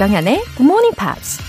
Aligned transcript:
조정현의 0.00 0.42
Good 0.56 0.62
Morning 0.62 0.96
Pops. 0.96 1.42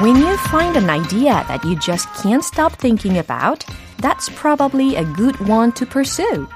When 0.00 0.16
you 0.16 0.38
find 0.48 0.78
an 0.78 0.88
idea 0.88 1.44
that 1.48 1.62
you 1.66 1.78
just 1.80 2.08
can't 2.14 2.42
stop 2.42 2.72
thinking 2.78 3.18
about, 3.18 3.66
that's 4.00 4.30
probably 4.30 4.96
a 4.96 5.04
good 5.04 5.36
one 5.46 5.72
to 5.74 5.86
pursue. 5.86 6.46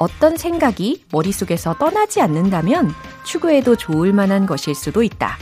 어떤 0.00 0.36
생각이 0.36 1.04
머릿속에서 1.12 1.74
떠나지 1.74 2.20
않는다면 2.20 2.92
추구해도 3.22 3.76
좋을 3.76 4.12
만한 4.12 4.46
것일 4.46 4.74
수도 4.74 5.04
있다. 5.04 5.38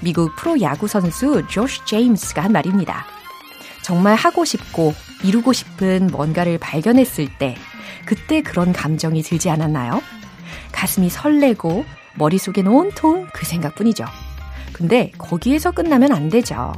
미국 0.00 0.36
프로야구 0.36 0.86
선수 0.86 1.42
조시 1.48 1.86
제임스가 1.86 2.44
한 2.44 2.52
말입니다. 2.52 3.06
정말 3.88 4.16
하고 4.16 4.44
싶고 4.44 4.92
이루고 5.24 5.52
싶은 5.52 6.08
뭔가를 6.08 6.58
발견했을 6.58 7.28
때 7.38 7.56
그때 8.04 8.42
그런 8.42 8.72
감정이 8.72 9.22
들지 9.22 9.50
않았나요? 9.50 10.00
가슴이 10.72 11.10
설레고 11.10 11.84
머릿속엔 12.14 12.66
온통 12.66 13.28
그 13.32 13.46
생각뿐이죠. 13.46 14.04
근데 14.72 15.10
거기에서 15.18 15.72
끝나면 15.72 16.12
안 16.12 16.28
되죠. 16.28 16.72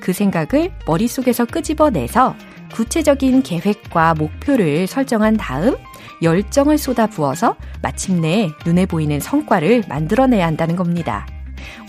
그 0.00 0.12
생각을 0.12 0.72
머릿속에서 0.86 1.44
끄집어내서 1.44 2.34
구체적인 2.72 3.42
계획과 3.42 4.14
목표를 4.14 4.86
설정한 4.86 5.36
다음 5.36 5.76
열정을 6.22 6.78
쏟아 6.78 7.06
부어서 7.06 7.56
마침내 7.80 8.50
눈에 8.66 8.86
보이는 8.86 9.20
성과를 9.20 9.84
만들어내야 9.88 10.46
한다는 10.46 10.76
겁니다. 10.76 11.26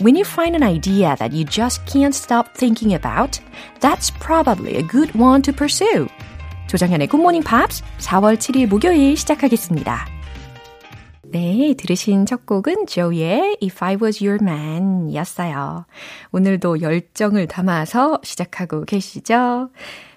When 0.00 0.16
you 0.16 0.24
find 0.24 0.54
an 0.54 0.62
idea 0.62 1.16
that 1.16 1.32
you 1.32 1.44
just 1.44 1.84
can't 1.86 2.14
stop 2.14 2.56
thinking 2.56 2.94
about, 2.94 3.40
that's 3.80 4.10
probably 4.18 4.76
a 4.76 4.82
good 4.82 5.14
one 5.14 5.42
to 5.42 5.52
pursue. 5.52 6.08
조정현의 6.68 7.08
Morning 7.12 7.44
Pops 7.44 7.82
4월 7.98 8.36
7일 8.36 8.68
목요일 8.68 9.16
시작하겠습니다. 9.16 10.06
네, 11.32 11.74
들으신 11.76 12.26
첫 12.26 12.46
곡은 12.46 12.86
조이의 12.86 13.58
If 13.62 13.84
I 13.84 13.96
Was 14.00 14.24
Your 14.24 14.42
Man 14.42 15.14
였어요. 15.14 15.86
오늘도 16.32 16.80
열정을 16.80 17.46
담아서 17.46 18.20
시작하고 18.24 18.84
계시죠? 18.84 19.70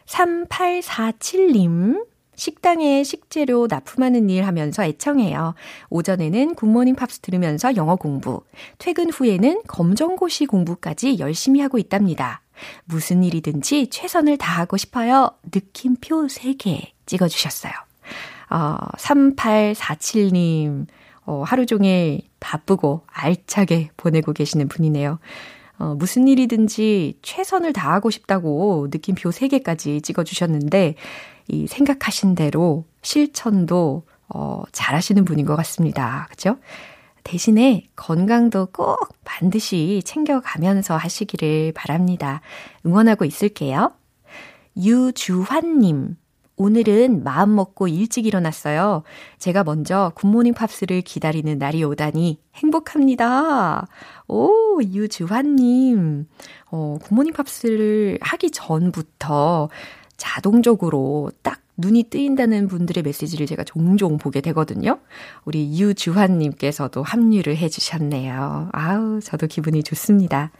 3847님. 0.07 2.03
식당에 2.35 3.03
식재료 3.03 3.67
납품하는 3.69 4.29
일 4.29 4.45
하면서 4.45 4.83
애청해요. 4.83 5.53
오전에는 5.89 6.55
굿모닝 6.55 6.95
팝스 6.95 7.19
들으면서 7.19 7.75
영어 7.75 7.95
공부, 7.95 8.43
퇴근 8.77 9.09
후에는 9.09 9.61
검정고시 9.67 10.45
공부까지 10.45 11.19
열심히 11.19 11.61
하고 11.61 11.77
있답니다. 11.77 12.41
무슨 12.85 13.23
일이든지 13.23 13.87
최선을 13.87 14.37
다하고 14.37 14.77
싶어요. 14.77 15.31
느낌표 15.53 16.27
3개 16.27 16.91
찍어주셨어요. 17.05 17.73
어, 18.49 18.77
3847님, 18.97 20.87
어, 21.25 21.43
하루 21.45 21.65
종일 21.65 22.21
바쁘고 22.39 23.03
알차게 23.07 23.89
보내고 23.97 24.33
계시는 24.33 24.67
분이네요. 24.67 25.19
어, 25.79 25.95
무슨 25.95 26.27
일이든지 26.27 27.19
최선을 27.21 27.73
다하고 27.73 28.09
싶다고 28.09 28.87
느낌표 28.91 29.29
3개까지 29.29 30.03
찍어주셨는데, 30.03 30.95
이 31.49 31.67
생각하신 31.67 32.35
대로 32.35 32.85
실천도 33.01 34.03
어, 34.29 34.63
잘하시는 34.71 35.25
분인 35.25 35.45
것 35.45 35.55
같습니다. 35.57 36.27
그죠? 36.29 36.57
대신에 37.23 37.87
건강도 37.95 38.67
꼭 38.67 38.97
반드시 39.23 40.01
챙겨가면서 40.05 40.97
하시기를 40.97 41.73
바랍니다. 41.73 42.41
응원하고 42.85 43.25
있을게요. 43.25 43.91
유주환님. 44.77 46.17
오늘은 46.63 47.25
마음 47.25 47.55
먹고 47.55 47.89
일찍 47.89 48.25
일어났어요. 48.25 49.03
제가 49.37 49.65
먼저 49.65 50.13
굿모닝 50.15 50.53
팝스를 50.53 51.01
기다리는 51.01 51.57
날이 51.57 51.83
오다니 51.83 52.39
행복합니다. 52.55 53.85
오, 54.29 54.79
유주환님. 54.81 56.25
어, 56.71 56.97
굿모닝 57.03 57.33
팝스를 57.33 58.17
하기 58.21 58.51
전부터 58.51 59.67
자동적으로 60.15 61.31
딱 61.41 61.59
눈이 61.75 62.03
뜨인다는 62.03 62.69
분들의 62.69 63.03
메시지를 63.03 63.45
제가 63.45 63.65
종종 63.65 64.17
보게 64.17 64.39
되거든요. 64.39 64.99
우리 65.43 65.77
유주환님께서도 65.77 67.03
합류를 67.03 67.57
해주셨네요. 67.57 68.69
아우, 68.71 69.19
저도 69.19 69.47
기분이 69.47 69.83
좋습니다. 69.83 70.51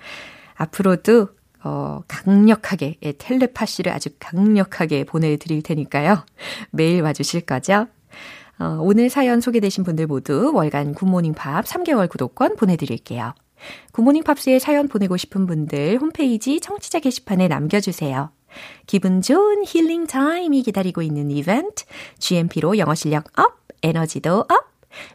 앞으로도 0.56 1.30
어, 1.64 2.02
강력하게, 2.08 2.98
예, 3.04 3.14
텔레파시를 3.18 3.92
아주 3.92 4.10
강력하게 4.20 5.06
보내드릴 5.06 5.62
테니까요. 5.62 6.26
매일 6.72 7.02
와주실 7.02 7.42
거죠? 7.42 7.88
어, 8.60 8.78
오늘 8.82 9.10
사연 9.10 9.42
소개되신 9.42 9.84
분들 9.84 10.08
모두 10.08 10.52
월간 10.54 10.94
굿모닝 10.94 11.34
팝스 11.34 11.66
3개월 11.66 12.10
구독권 12.10 12.56
보내드릴게요. 12.56 13.34
굿모닝 13.94 14.24
팝스에 14.24 14.60
사연 14.60 14.88
보내고 14.88 15.18
싶은 15.18 15.48
분들 15.48 16.00
홈페이지 16.00 16.60
청취자 16.60 17.00
게시판에 17.00 17.48
남겨주세요. 17.48 18.32
기분 18.86 19.22
좋은 19.22 19.64
힐링 19.66 20.06
타임이 20.06 20.62
기다리고 20.64 21.02
있는 21.02 21.32
이벤트, 21.32 21.86
GMP로 22.20 22.78
영어 22.78 22.94
실력 22.94 23.26
up, 23.40 23.64
에너지도 23.82 24.40
up, 24.42 24.63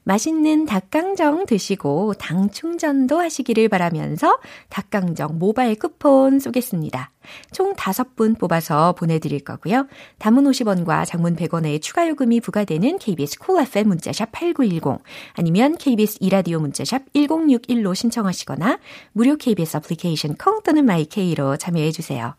맛있는 0.05 0.66
닭강정 0.66 1.47
드시고 1.47 2.15
당 2.15 2.50
충전도 2.50 3.19
하시기를 3.19 3.69
바라면서 3.69 4.39
닭강정 4.69 5.39
모바일 5.39 5.77
쿠폰 5.77 6.39
쏘겠습니다. 6.39 7.11
총 7.53 7.75
5분 7.75 8.38
뽑아서 8.38 8.93
보내드릴 8.93 9.41
거고요. 9.41 9.87
단문 10.19 10.44
50원과 10.44 11.06
장문 11.06 11.37
100원의 11.37 11.83
추가 11.83 12.09
요금이 12.09 12.41
부과되는 12.41 12.99
KBS 12.99 13.38
Cool 13.39 13.67
FM 13.67 13.88
문자샵 13.88 14.33
8910 14.33 15.03
아니면 15.34 15.77
KBS 15.77 16.19
이라디오 16.21 16.61
문자샵 16.61 17.12
1061로 17.12 17.94
신청하시거나 17.94 18.78
무료 19.12 19.37
KBS 19.37 19.78
애플리케이션 19.78 20.37
콩 20.37 20.62
또는 20.62 20.84
마이케이로 20.84 21.56
참여해 21.56 21.93
주세요. 21.93 22.34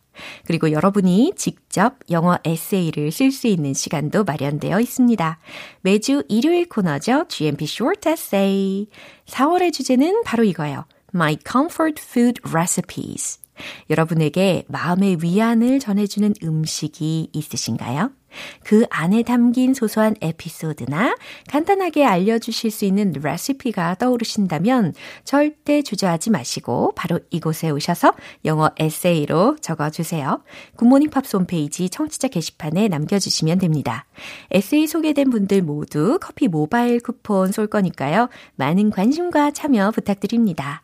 그리고 0.46 0.72
여러분이 0.72 1.34
직접 1.36 1.96
영어 2.10 2.38
에세이를 2.44 3.12
쓸 3.12 3.32
수 3.32 3.48
있는 3.48 3.74
시간도 3.74 4.24
마련되어 4.24 4.80
있습니다. 4.80 5.40
매주 5.82 6.24
일요일 6.30 6.68
코너죠. 6.68 7.26
GMP 7.28 7.66
Short 7.66 8.10
Essay. 8.10 8.88
4월의 9.28 9.74
주제는 9.74 10.24
바로 10.24 10.44
이거예요. 10.44 10.86
My 11.14 11.38
Comfort 11.46 12.02
Food 12.02 12.42
Recipes. 12.48 13.40
여러분에게 13.90 14.64
마음의 14.68 15.18
위안을 15.22 15.80
전해주는 15.80 16.36
음식이 16.44 17.30
있으신가요? 17.34 18.12
그 18.64 18.86
안에 18.90 19.24
담긴 19.24 19.74
소소한 19.74 20.16
에피소드나 20.22 21.16
간단하게 21.48 22.06
알려주실 22.06 22.72
수 22.72 22.86
있는 22.86 23.12
레시피가 23.12 23.96
떠오르신다면 23.96 24.94
절대 25.24 25.82
주저하지 25.82 26.30
마시고 26.30 26.94
바로 26.96 27.20
이곳에 27.30 27.70
오셔서 27.70 28.14
영어 28.46 28.70
에세이로 28.78 29.58
적어주세요. 29.62 30.44
굿모닝 30.76 31.10
팝스 31.10 31.38
홈페이지 31.38 31.90
청취자 31.90 32.28
게시판에 32.28 32.88
남겨주시면 32.88 33.60
됩니다. 33.60 34.06
에세이 34.52 34.88
소개된 34.88 35.30
분들 35.30 35.62
모두 35.62 36.20
커피 36.22 36.48
모바일 36.48 37.00
쿠폰 37.00 37.52
쏠 37.52 37.68
거니까요. 37.68 38.30
많은 38.56 38.90
관심과 38.90 39.52
참여 39.52 39.92
부탁드립니다. 39.92 40.84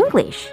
English. 0.00 0.48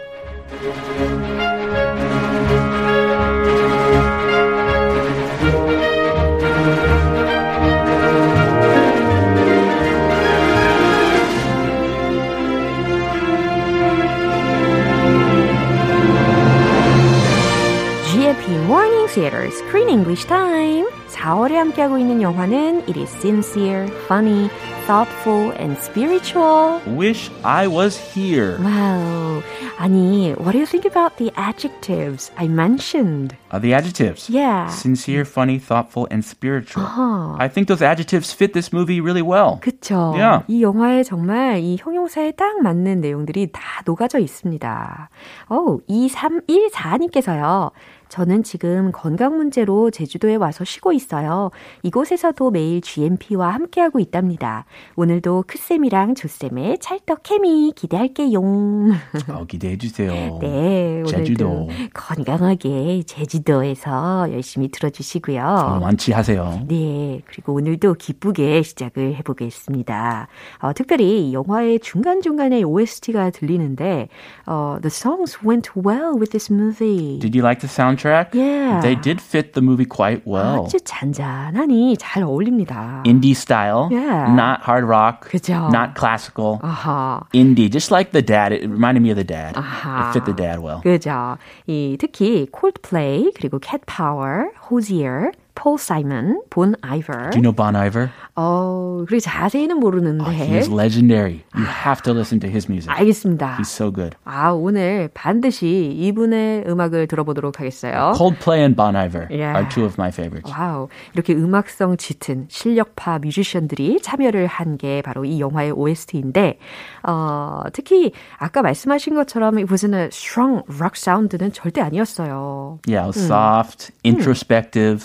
GMP 18.12 18.66
Morning 18.68 19.08
Theater 19.08 19.50
Screen 19.52 19.90
English 19.90 20.26
Time. 20.28 20.88
4월에 21.10 21.54
함께하고 21.54 21.98
있는 21.98 22.22
영화는 22.22 22.84
It 22.88 23.00
is 23.00 23.10
sincere, 23.10 23.88
funny, 24.08 24.50
thoughtful, 24.89 25.53
and 25.61 25.77
spiritual. 25.77 26.81
Wish 26.87 27.29
I 27.45 27.67
was 27.69 27.99
here. 27.99 28.57
Wow. 28.57 29.43
아니, 29.77 30.35
what 30.41 30.53
do 30.53 30.59
you 30.59 30.65
think 30.65 30.87
about 30.87 31.19
the 31.19 31.31
adjectives 31.37 32.33
I 32.39 32.49
mentioned? 32.49 33.37
Uh, 33.51 33.59
the 33.59 33.75
adjectives. 33.75 34.31
Yeah. 34.31 34.69
Sincere, 34.69 35.27
funny, 35.27 35.59
thoughtful, 35.59 36.09
and 36.11 36.25
spiritual. 36.25 36.85
Uh-huh. 36.85 37.37
I 37.39 37.49
think 37.49 37.69
those 37.69 37.83
adjectives 37.83 38.33
fit 38.33 38.55
this 38.55 38.73
movie 38.73 39.03
really 39.03 39.21
well. 39.21 39.61
그쵸. 39.61 40.15
Yeah. 40.17 40.43
이 40.49 40.63
영화에 40.63 41.03
정말 41.05 41.61
이 41.61 41.77
형용사에 41.79 42.33
딱 42.33 42.63
맞는 42.63 43.03
내용들이 43.03 43.53
다 43.53 43.83
녹아져 43.85 44.19
있습니다. 44.19 45.11
오, 45.51 45.83
2314님께서요. 45.87 47.73
저는 48.09 48.43
지금 48.43 48.91
건강 48.93 49.37
문제로 49.37 49.91
제주도에 49.91 50.37
와서 50.37 50.65
쉬고 50.65 50.93
있어요. 50.93 51.51
이곳에서도 51.83 52.51
매일 52.51 52.81
GMP와 52.81 53.51
함께하고 53.55 54.01
있답니다. 54.01 54.65
오늘도 54.97 55.45
크쌤이랑 55.47 56.15
조쌤의 56.15 56.79
찰떡 56.81 57.23
케미 57.23 57.73
기대할게요. 57.75 58.41
어, 59.29 59.45
기대해 59.47 59.77
주세요. 59.77 60.39
네, 60.41 61.03
제주도. 61.07 61.69
건강하게 61.95 63.03
제주도에서 63.07 64.29
열심히 64.33 64.69
들어주시고요. 64.69 65.81
완치하세요. 65.83 66.63
네, 66.69 67.21
그리고 67.27 67.55
오늘도 67.55 67.95
기쁘게 67.95 68.63
시작을 68.63 69.17
해보겠습니다. 69.17 70.29
어, 70.61 70.73
특별히 70.73 71.33
영화의 71.33 71.81
중간중간에 71.81 72.63
OST가 72.63 73.31
들리는데, 73.31 74.09
어, 74.47 74.79
the 74.81 74.89
songs 74.91 75.39
went 75.47 75.71
well 75.77 76.13
with 76.15 76.31
this 76.31 76.53
movie. 76.53 77.19
Did 77.19 77.37
you 77.37 77.45
like 77.45 77.61
the 77.61 77.69
soundtrack? 77.98 78.34
Yeah. 78.34 78.80
They 78.82 78.96
did 78.96 79.20
fit 79.20 79.54
the 79.54 79.62
movie 79.62 79.86
quite 79.86 80.22
well. 80.26 80.66
아주 80.68 80.80
잔잔하니 80.84 81.98
잘 81.98 82.24
어울립니다. 82.24 83.04
Indie 83.06 83.34
style, 83.36 83.90
Yeah. 83.92 84.30
not 84.34 84.62
hard 84.62 84.86
rock, 84.86 85.30
그죠. 85.30 85.70
not 85.74 85.96
classical. 85.96 86.60
아하. 86.62 87.22
Indie, 87.34 87.70
just 87.70 87.92
like 87.92 88.12
the 88.12 88.22
dad. 88.22 88.52
It 88.54 88.70
reminded 88.70 89.02
me 89.02 89.10
of 89.10 89.18
the 89.18 89.26
dad. 89.26 89.56
아하. 89.58 90.10
It 90.10 90.14
fit 90.20 90.26
the 90.26 90.36
dad 90.36 90.60
well. 90.62 90.82
그죠. 90.84 91.38
이 91.68 91.98
특히 92.00 92.48
콜드플레이 92.52 93.32
그리고 93.36 93.60
캣 93.60 93.82
파워, 93.86 94.46
호지어, 94.70 95.32
폴 95.61 95.77
사이먼, 95.77 96.43
본 96.51 96.77
아이버. 96.83 97.13
Do 97.31 97.39
you 97.39 97.43
know 97.43 97.53
Bon 97.53 97.75
Iver? 97.75 98.11
어, 98.37 99.03
그리고 99.09 99.19
자세히는 99.19 99.81
모르는데. 99.81 100.23
Oh, 100.25 100.31
he 100.31 100.57
is 100.57 100.71
legendary. 100.71 101.43
You 101.57 101.65
have 101.67 102.01
to 102.05 102.13
listen 102.15 102.39
to 102.39 102.49
his 102.49 102.71
music. 102.71 102.95
알겠습니다. 102.95 103.57
He's 103.59 103.67
so 103.67 103.91
good. 103.93 104.15
아, 104.25 104.51
오늘 104.53 105.11
반드시 105.13 105.93
이분의 105.99 106.63
음악을 106.69 107.09
들어보도록 107.09 107.59
하겠어요. 107.59 108.13
Coldplay 108.17 108.61
and 108.63 108.77
Bon 108.77 108.95
Iver 108.95 109.27
Yeah. 109.31 109.59
are 109.59 109.69
two 109.69 109.85
of 109.85 109.97
my 109.99 110.11
favorites. 110.11 110.49
와우. 110.49 110.87
이렇게 111.15 111.35
음악성 111.35 111.97
짙은 111.97 112.47
실력파 112.49 113.19
뮤지션들이 113.19 113.99
참여를 114.01 114.47
한 114.47 114.79
게 114.79 115.03
바로 115.03 115.25
이 115.25 115.41
영화의 115.41 115.73
OST인데, 115.73 116.59
어, 117.03 117.63
특히 117.73 118.13
아까 118.39 118.63
말씀하신 118.63 119.17
것처럼 119.17 119.59
a 119.59 119.65
strong 120.13 120.63
rock 120.79 120.95
sound는 120.95 121.53
절대 121.53 121.81
아니었어요. 121.81 122.79
Yeah, 122.87 123.09
it 123.09 123.17
was 123.17 123.19
soft, 123.27 123.91
introspective. 124.05 125.03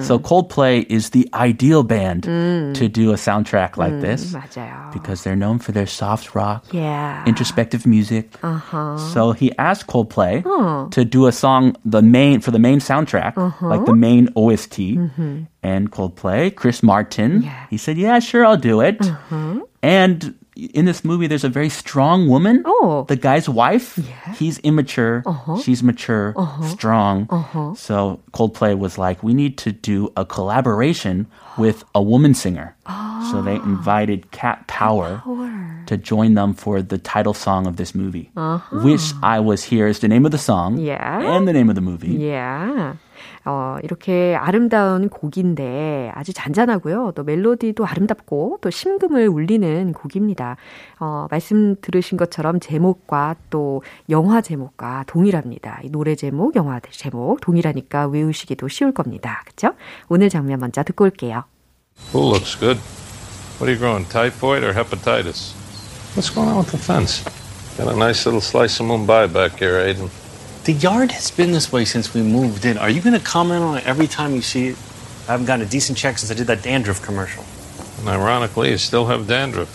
So 0.00 0.18
Coldplay 0.18 0.86
is 0.88 1.10
the 1.10 1.28
ideal 1.34 1.82
band 1.82 2.24
to 2.24 2.88
do 2.88 3.10
a 3.12 3.16
soundtrack 3.16 3.76
like 3.76 4.00
this 4.00 4.32
맞아요. 4.34 4.92
because 4.92 5.22
they're 5.24 5.36
known 5.36 5.58
for 5.58 5.72
their 5.72 5.86
soft 5.86 6.34
rock, 6.34 6.64
Yeah. 6.72 7.24
introspective 7.26 7.86
music. 7.86 8.34
Uh-huh. 8.42 8.96
So 8.98 9.32
he 9.32 9.52
asked 9.58 9.86
Coldplay 9.86 10.42
to 10.90 11.04
do 11.04 11.26
a 11.26 11.32
song 11.32 11.76
the 11.84 12.02
main 12.02 12.40
for 12.40 12.50
the 12.50 12.58
main 12.58 12.80
soundtrack, 12.80 13.34
Uh-huh. 13.36 13.66
like 13.68 13.84
the 13.86 13.94
main 13.94 14.28
OST. 14.36 14.98
And 15.62 15.90
Coldplay, 15.92 16.54
Chris 16.54 16.82
Martin, 16.82 17.30
Mm-hmm. 17.30 17.44
Yeah. 17.44 17.50
Uh-huh. 17.50 17.66
he 17.70 17.76
said, 17.76 17.96
"Yeah, 17.98 18.18
sure, 18.18 18.44
I'll 18.46 18.56
do 18.56 18.80
it." 18.80 18.96
And 19.82 20.34
in 20.55 20.85
this 20.85 21.03
movie, 21.03 21.27
there's 21.27 21.43
a 21.43 21.49
very 21.49 21.69
strong 21.69 22.27
woman. 22.27 22.63
Oh. 22.65 23.05
The 23.07 23.15
guy's 23.15 23.49
wife, 23.49 23.97
Yeah. 23.97 24.33
he's 24.35 24.57
immature, 24.59 25.21
Uh-huh. 25.25 25.57
she's 25.59 25.83
mature, 25.83 26.33
uh-huh. 26.37 26.63
strong. 26.69 27.27
Uh-huh. 27.29 27.73
So 27.75 28.19
Coldplay 28.31 28.77
was 28.77 28.97
like, 28.97 29.21
we 29.21 29.33
need 29.33 29.57
to 29.59 29.71
do 29.71 30.11
a 30.15 30.23
collaboration 30.25 31.27
with 31.57 31.83
a 31.93 32.01
woman 32.01 32.33
singer. 32.33 32.75
Oh. 32.87 33.29
So 33.31 33.41
they 33.41 33.55
invited 33.55 34.31
Cat 34.31 34.67
Power 34.67 35.21
to 35.87 35.97
join 35.97 36.35
them 36.35 36.53
for 36.53 36.81
the 36.81 36.97
title 36.97 37.33
song 37.33 37.67
of 37.67 37.75
this 37.77 37.93
movie. 37.95 38.31
Wish 38.71 39.13
I 39.23 39.39
Was 39.39 39.63
Here 39.63 39.87
is 39.87 39.99
the 39.99 40.07
name 40.07 40.25
of 40.25 40.31
the 40.31 40.37
song 40.37 40.77
Yeah. 40.77 41.19
and 41.35 41.47
the 41.47 41.53
name 41.53 41.69
of 41.69 41.75
the 41.75 41.81
movie. 41.81 42.13
Yeah. 42.15 42.95
어, 43.45 43.77
이렇게 43.83 44.35
아름다운 44.35 45.09
곡인데 45.09 46.11
아주 46.13 46.33
잔잔하고요. 46.33 47.13
또 47.15 47.23
멜로디도 47.23 47.85
아름답고 47.85 48.59
또 48.61 48.69
심금을 48.69 49.27
울리는 49.27 49.93
곡입니다. 49.93 50.57
어, 50.99 51.27
말씀 51.29 51.75
들으신 51.81 52.17
것처럼 52.17 52.59
제목과 52.59 53.35
또 53.49 53.83
영화 54.09 54.41
제목과 54.41 55.03
동일합니다. 55.07 55.79
이 55.83 55.89
노래 55.89 56.15
제목, 56.15 56.55
영화 56.55 56.79
제목 56.89 57.41
동일하니까 57.41 58.07
외우시기도 58.07 58.67
쉬울 58.67 58.91
겁니다. 58.93 59.43
그렇죠? 59.45 59.75
오늘 60.09 60.29
장면 60.29 60.59
먼저 60.59 60.83
듣고 60.83 61.05
올게요. 61.05 61.43
Pool 62.11 62.31
looks 62.33 62.59
good. 62.59 62.79
What 63.57 63.69
are 63.69 63.71
you 63.71 63.77
growing, 63.79 64.05
typhoid 64.09 64.63
or 64.63 64.73
hepatitis? 64.73 65.53
What's 66.15 66.29
going 66.29 66.49
on 66.49 66.57
with 66.57 66.71
the 66.71 66.77
fence? 66.77 67.23
Got 67.77 67.93
a 67.93 67.95
nice 67.95 68.25
little 68.25 68.41
slice 68.41 68.79
of 68.79 68.87
Mumbai 68.87 69.31
back 69.31 69.57
here, 69.59 69.79
Aiden. 69.79 70.09
The 70.64 70.72
yard 70.74 71.10
has 71.12 71.30
been 71.30 71.52
this 71.52 71.72
way 71.72 71.84
since 71.84 72.12
we 72.14 72.22
moved 72.22 72.64
in. 72.64 72.76
Are 72.78 72.90
you 72.90 73.00
going 73.00 73.18
to 73.18 73.24
comment 73.24 73.62
on 73.64 73.78
it 73.78 73.86
every 73.86 74.06
time 74.06 74.34
you 74.34 74.42
see 74.42 74.68
it? 74.68 74.76
I 75.28 75.32
haven't 75.32 75.46
gotten 75.46 75.64
a 75.64 75.68
decent 75.68 75.96
check 75.96 76.18
since 76.18 76.30
I 76.30 76.34
did 76.34 76.46
that 76.48 76.62
dandruff 76.62 77.00
commercial. 77.02 77.44
And 78.00 78.08
ironically, 78.08 78.70
you 78.70 78.78
still 78.78 79.06
have 79.06 79.26
dandruff. 79.26 79.68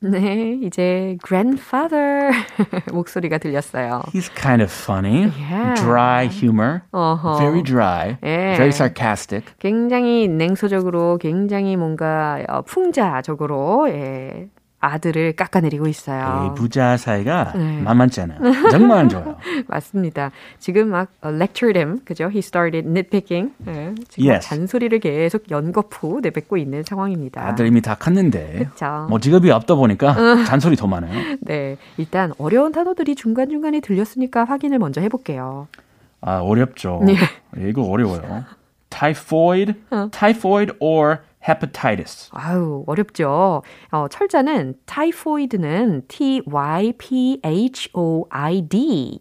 네, 0.00 0.56
이제 0.62 1.18
grandfather 1.24 2.30
목소리가 2.92 3.38
들렸어요. 3.38 4.02
He's 4.12 4.28
kind 4.28 4.62
of 4.62 4.70
funny, 4.70 5.32
Yeah. 5.36 5.74
dry 5.74 6.26
humor, 6.28 6.82
어허. 6.92 7.38
very 7.40 7.62
dry, 7.62 8.16
Yeah. 8.22 8.56
very 8.56 8.70
sarcastic. 8.70 9.42
굉장히 9.58 10.28
냉소적으로, 10.28 11.18
굉장히 11.18 11.74
뭔가 11.76 12.38
어, 12.48 12.62
풍자적으로 12.62 13.88
예, 13.88 14.48
아들을 14.83 15.33
깎아내리고 15.37 15.87
있어요. 15.87 16.51
이 16.51 16.55
부자 16.57 16.97
사이가 16.97 17.53
네. 17.55 17.81
만만치 17.81 18.19
않아요. 18.21 18.39
정말 18.69 18.97
안 18.99 19.09
좋아요. 19.09 19.37
맞습니다. 19.67 20.31
지금 20.59 20.89
막 20.89 21.07
어, 21.21 21.29
lectured 21.29 21.79
him, 21.79 21.99
그죠? 22.03 22.25
He 22.25 22.39
started 22.39 22.85
nitpicking. 22.87 23.53
예, 23.67 23.95
지금 24.09 24.29
Yes. 24.29 24.47
잔소리를 24.49 24.99
계속 24.99 25.49
연거푸 25.49 26.19
내뱉고 26.21 26.57
있는 26.57 26.83
상황입니다. 26.83 27.47
아들 27.47 27.67
이미 27.67 27.81
다 27.81 27.95
컸는데 27.95 28.67
그쵸. 28.71 29.07
뭐 29.09 29.19
직업이 29.19 29.49
없다 29.51 29.75
보니까 29.75 30.43
잔소리 30.45 30.75
더 30.75 30.85
많아요. 30.87 31.13
네, 31.41 31.77
일단 31.97 32.33
어려운 32.37 32.71
단어들이 32.73 33.15
중간 33.15 33.49
중간에 33.49 33.79
들렸으니까 33.79 34.43
확인을 34.43 34.79
먼저 34.79 34.99
해볼게요. 34.99 35.67
아 36.19 36.39
어렵죠. 36.39 37.01
네. 37.05 37.15
예, 37.57 37.69
이거 37.69 37.83
어려워요. 37.83 38.43
Typhoid, 38.89 39.73
typhoid 40.11 40.73
or 40.79 41.17
hepatitis. 41.47 42.29
아유, 42.33 42.83
어렵죠. 42.87 43.61
어, 43.91 44.07
철자는 44.09 44.75
타이포이드는 44.85 46.03
T-Y-P-H-O-I-D 46.07 47.43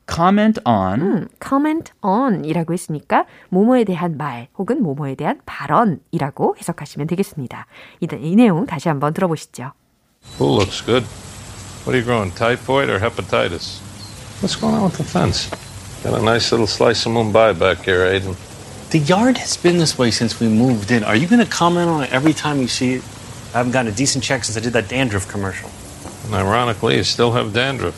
Comment 0.07 0.59
on 0.65 1.01
음, 1.01 1.27
comment 1.39 1.93
on이라고 2.01 2.73
했으니까 2.73 3.25
뭐뭐에 3.49 3.83
대한 3.85 4.17
말 4.17 4.47
혹은 4.57 4.81
뭐뭐에 4.83 5.15
대한 5.15 5.39
발언이라고 5.45 6.55
해석하시면 6.57 7.07
되겠습니다. 7.07 7.65
이, 8.01 8.07
이 8.19 8.35
내용 8.35 8.65
다시 8.65 8.89
한번 8.89 9.13
들어보시죠. 9.13 9.71
Pool 10.37 10.55
looks 10.57 10.83
good. 10.83 11.05
What 11.85 11.95
are 11.95 11.99
you 11.99 12.03
growing, 12.03 12.31
typhoid 12.35 12.89
or 12.91 12.99
hepatitis? 12.99 13.79
What's 14.40 14.56
going 14.56 14.74
on 14.74 14.84
with 14.84 14.98
the 14.98 15.04
fence? 15.04 15.48
Got 16.04 16.20
a 16.20 16.22
nice 16.22 16.52
little 16.52 16.66
slice 16.66 17.06
of 17.06 17.12
Mumbai 17.12 17.58
back 17.58 17.78
here, 17.84 18.04
Aiden. 18.04 18.36
The 18.90 18.98
yard 18.98 19.38
has 19.38 19.56
been 19.56 19.78
this 19.78 19.98
way 19.98 20.10
since 20.10 20.38
we 20.38 20.48
moved 20.48 20.90
in. 20.90 21.02
Are 21.04 21.16
you 21.16 21.26
going 21.26 21.44
to 21.44 21.50
comment 21.50 21.88
on 21.88 22.04
it 22.04 22.12
every 22.12 22.32
time 22.32 22.60
you 22.60 22.68
see 22.68 22.94
it? 22.94 23.02
I 23.54 23.58
haven't 23.58 23.72
gotten 23.72 23.90
a 23.90 23.96
decent 23.96 24.22
check 24.22 24.44
since 24.44 24.56
I 24.56 24.60
did 24.60 24.72
that 24.74 24.88
dandruff 24.88 25.26
commercial. 25.26 25.70
And 26.26 26.34
ironically, 26.34 26.96
you 26.96 27.02
still 27.04 27.32
have 27.32 27.52
dandruff. 27.52 27.96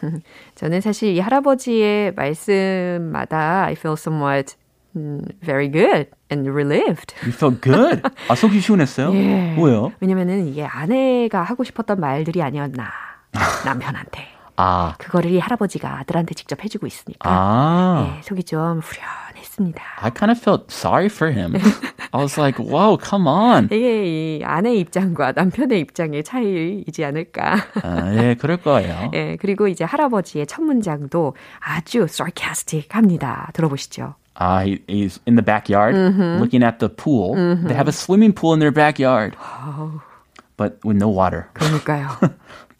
저는 0.55 0.81
사실 0.81 1.15
이 1.15 1.19
할아버지의 1.19 2.13
말씀마다 2.13 3.63
I 3.65 3.73
feel 3.73 3.95
somewhat 3.97 4.55
very 4.93 5.67
good 5.69 6.09
and 6.31 6.47
relieved. 6.47 7.15
You 7.23 7.31
felt 7.31 7.61
good. 7.61 8.03
아, 8.27 8.35
속이 8.35 8.59
시원했어요? 8.61 9.13
예. 9.15 9.55
왜요? 9.57 9.91
왜냐면은 9.99 10.47
이게 10.47 10.63
아내가 10.65 11.41
하고 11.41 11.63
싶었던 11.63 11.99
말들이 11.99 12.43
아니었나. 12.43 12.91
남편한테. 13.65 14.30
아. 14.56 14.94
그거를 14.98 15.30
이 15.30 15.38
할아버지가 15.38 15.98
아들한테 16.00 16.34
직접 16.34 16.62
해주고 16.62 16.86
있으니까. 16.86 17.28
아. 17.28 18.16
예, 18.18 18.22
속이 18.22 18.44
좀 18.44 18.80
후련했습니다. 18.80 19.82
I 20.00 20.10
kind 20.10 20.30
of 20.30 20.38
felt 20.40 20.66
sorry 20.70 21.06
for 21.06 21.32
him. 21.32 21.56
I 22.12 22.20
was 22.20 22.38
like, 22.38 22.58
wow, 22.58 22.98
come 23.02 23.26
on. 23.26 23.66
이게 23.66 24.38
이 24.38 24.44
아내의 24.44 24.80
입장과 24.80 25.32
남편의 25.32 25.80
입장의 25.80 26.24
차이이지 26.24 27.04
않을까. 27.04 27.56
아, 27.82 28.14
예, 28.14 28.34
그럴 28.38 28.58
거예요. 28.58 29.10
예, 29.14 29.36
그리고 29.40 29.68
이제 29.68 29.84
할아버지의 29.84 30.46
첫 30.46 30.62
문장도 30.62 31.34
아주 31.60 32.02
sarcastic합니다. 32.08 33.50
들어보시죠. 33.54 34.14
Uh, 34.34 34.64
he, 34.64 34.82
he's 34.88 35.20
in 35.26 35.36
the 35.36 35.42
backyard 35.44 35.94
looking 36.40 36.64
at 36.64 36.78
the 36.78 36.88
pool. 36.88 37.34
They 37.34 37.74
have 37.74 37.86
a 37.86 37.92
swimming 37.92 38.32
pool 38.32 38.54
in 38.54 38.60
their 38.60 38.72
backyard, 38.72 39.36
but 40.56 40.78
with 40.84 40.96
no 40.96 41.08
water. 41.10 41.48
그러니까요. 41.52 42.08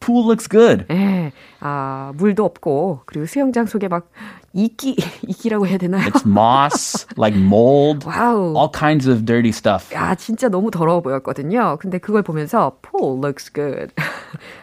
Pool 0.04 0.26
looks 0.26 0.48
good. 0.48 0.84
예, 0.90 1.30
아, 1.60 2.12
물도 2.16 2.44
없고, 2.44 3.02
그리고 3.06 3.26
수영장 3.26 3.66
속에 3.66 3.86
막 3.86 4.10
이끼, 4.52 4.96
이끼라고 5.28 5.66
해야 5.66 5.78
되나요? 5.78 6.02
It's 6.10 6.26
moss, 6.26 7.06
like 7.16 7.40
mold, 7.40 8.04
와우. 8.06 8.54
all 8.56 8.68
kinds 8.72 9.08
of 9.08 9.24
dirty 9.24 9.50
stuff. 9.50 9.94
야, 9.94 10.14
진짜 10.16 10.48
너무 10.48 10.70
더러워 10.72 11.00
보였거든요. 11.02 11.76
근데 11.80 11.98
그걸 11.98 12.22
보면서 12.22 12.78
pool 12.82 13.18
looks 13.24 13.52
good. 13.52 13.94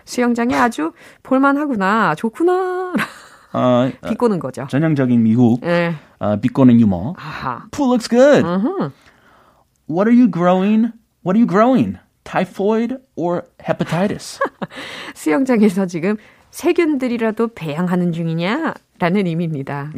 수영장이 0.05 0.53
아주 0.55 0.91
볼만하구나, 1.23 2.15
좋구나. 2.15 2.93
어, 3.53 3.89
비꼬는 4.09 4.39
거죠. 4.39 4.67
전형적인 4.69 5.23
미국 5.23 5.63
예. 5.63 5.95
어, 6.19 6.35
비꼬는 6.35 6.79
유머. 6.81 7.13
아하. 7.17 7.63
Pool 7.71 7.89
looks 7.91 8.09
good. 8.09 8.45
What 9.89 10.07
are 10.07 10.13
you 10.13 10.29
growing? 10.29 10.91
What 11.23 11.35
are 11.35 11.39
you 11.39 11.47
growing? 11.47 11.97
Typhoid 12.23 12.97
or 13.15 13.43
hepatitis? 13.59 14.39
수영장에서 15.15 15.85
지금 15.85 16.17
세균들이라도 16.51 17.49
배양하는 17.55 18.11
중이냐? 18.11 18.73
라는 18.99 19.27
의미입니다. 19.27 19.91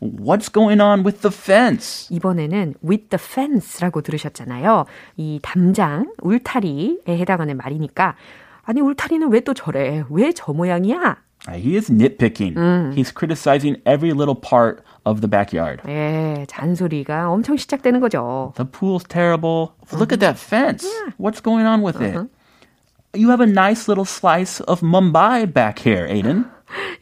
What's 0.00 0.50
going 0.52 0.80
on 0.80 1.04
with 1.04 1.20
the 1.20 1.30
fence? 1.34 2.08
이번에는 2.14 2.74
with 2.82 3.08
the 3.10 3.18
fence라고 3.22 4.00
들으셨잖아요. 4.00 4.86
이 5.16 5.38
담장, 5.42 6.12
울타리에 6.22 7.00
해당하는 7.08 7.56
말이니까 7.58 8.16
아니 8.62 8.80
울타리는 8.80 9.30
왜 9.30 9.40
또 9.40 9.52
저래? 9.54 10.04
왜 10.10 10.32
저 10.32 10.52
모양이야? 10.52 11.16
Uh, 11.48 11.56
He 11.58 11.74
is 11.76 11.90
nitpicking. 11.90 12.54
He's 12.94 13.10
criticizing 13.10 13.80
every 13.86 14.12
little 14.12 14.34
part 14.38 14.82
of 15.04 15.20
the 15.20 15.28
backyard. 15.28 15.80
예, 15.88 16.44
잔소리가 16.48 17.30
엄청 17.30 17.56
시작되는 17.56 18.00
거죠. 18.00 18.52
The 18.56 18.68
pool's 18.70 19.04
terrible. 19.08 19.72
Look 19.92 20.12
at 20.12 20.20
that 20.20 20.38
fence. 20.38 20.86
What's 21.18 21.40
going 21.40 21.66
on 21.66 21.82
with 21.82 22.00
it? 22.00 22.28
You 23.14 23.30
have 23.30 23.40
a 23.40 23.46
nice 23.46 23.88
little 23.88 24.04
slice 24.04 24.60
of 24.60 24.80
Mumbai 24.82 25.52
back 25.52 25.80
here, 25.80 26.06
Aiden. 26.06 26.44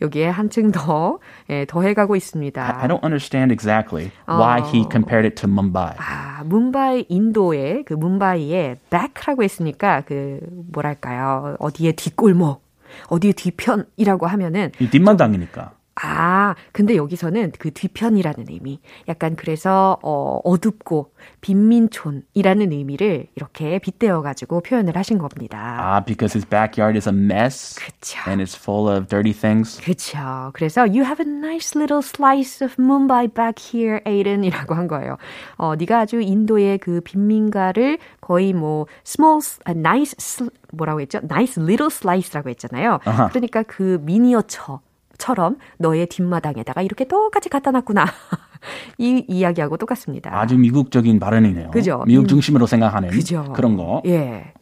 여기에 0.00 0.28
한층 0.28 0.72
더 0.72 1.18
예, 1.50 1.66
더해가고 1.66 2.16
있습니다. 2.16 2.80
I 2.80 2.88
don't 2.88 3.02
understand 3.04 3.52
exactly 3.52 4.10
why 4.26 4.62
he 4.62 4.86
compared 4.90 5.26
it 5.26 5.36
to 5.42 5.48
Mumbai. 5.48 5.94
아, 5.98 6.42
문바이 6.44 7.04
인도의 7.08 7.84
그 7.84 7.92
문바이에 7.92 8.76
back라고 8.88 9.42
했으니까 9.42 10.02
그 10.06 10.40
뭐랄까요? 10.72 11.56
어디에 11.58 11.92
뒷골목, 11.92 12.62
어디에 13.08 13.32
뒤편이라고 13.32 14.26
하면은 14.26 14.72
이 14.78 14.88
뒷마당이니까. 14.88 15.72
아, 16.00 16.54
근데 16.72 16.96
여기서는 16.96 17.52
그 17.58 17.72
뒤편이라는 17.72 18.46
의미. 18.50 18.80
약간 19.08 19.36
그래서 19.36 19.98
어, 20.02 20.40
어둡고 20.44 21.12
빈민촌이라는 21.40 22.72
의미를 22.72 23.26
이렇게 23.34 23.78
빗대어 23.78 24.22
가지고 24.22 24.60
표현을 24.60 24.96
하신 24.96 25.18
겁니다. 25.18 25.78
Ah, 25.80 26.04
because 26.04 26.34
his 26.36 26.46
backyard 26.46 26.96
is 26.96 27.08
a 27.08 27.14
mess 27.14 27.78
그쵸. 27.80 28.18
and 28.28 28.42
it's 28.42 28.56
full 28.56 28.88
of 28.88 29.08
dirty 29.08 29.32
things. 29.32 29.80
그렇죠. 29.80 30.50
그래서 30.52 30.82
you 30.82 31.04
have 31.04 31.20
a 31.20 31.28
nice 31.28 31.76
little 31.76 32.02
slice 32.02 32.64
of 32.64 32.76
Mumbai 32.78 33.28
back 33.28 33.58
here, 33.58 34.00
Aiden이라고 34.06 34.74
한 34.74 34.86
거예요. 34.88 35.16
어, 35.56 35.74
네가 35.74 36.00
아주 36.00 36.20
인도의 36.20 36.78
그 36.78 37.00
빈민가를 37.00 37.98
거의 38.20 38.52
뭐 38.52 38.86
small, 39.04 39.40
a 39.68 39.74
nice, 39.74 40.46
뭐라고 40.72 41.00
했죠? 41.00 41.18
nice 41.24 41.60
little 41.60 41.90
slice라고 41.90 42.50
했잖아요. 42.50 43.00
그러니까 43.32 43.62
그 43.64 43.98
미니어처. 44.02 44.80
처럼 45.18 45.58
너의 45.78 46.06
뒷마당에다가 46.06 46.82
이렇게 46.82 47.04
똑같이 47.06 47.48
갖다 47.48 47.70
놨구나. 47.70 48.06
이 48.98 49.24
이야기하고 49.28 49.76
똑같습니다. 49.76 50.36
아주 50.38 50.56
미국적인 50.56 51.20
발언이네요. 51.20 51.70
그죠. 51.70 52.04
미국 52.06 52.28
중심으로 52.28 52.66
생각하는 52.66 53.10
그죠. 53.10 53.52
그런 53.54 53.76
거. 53.76 54.02
예. 54.06 54.52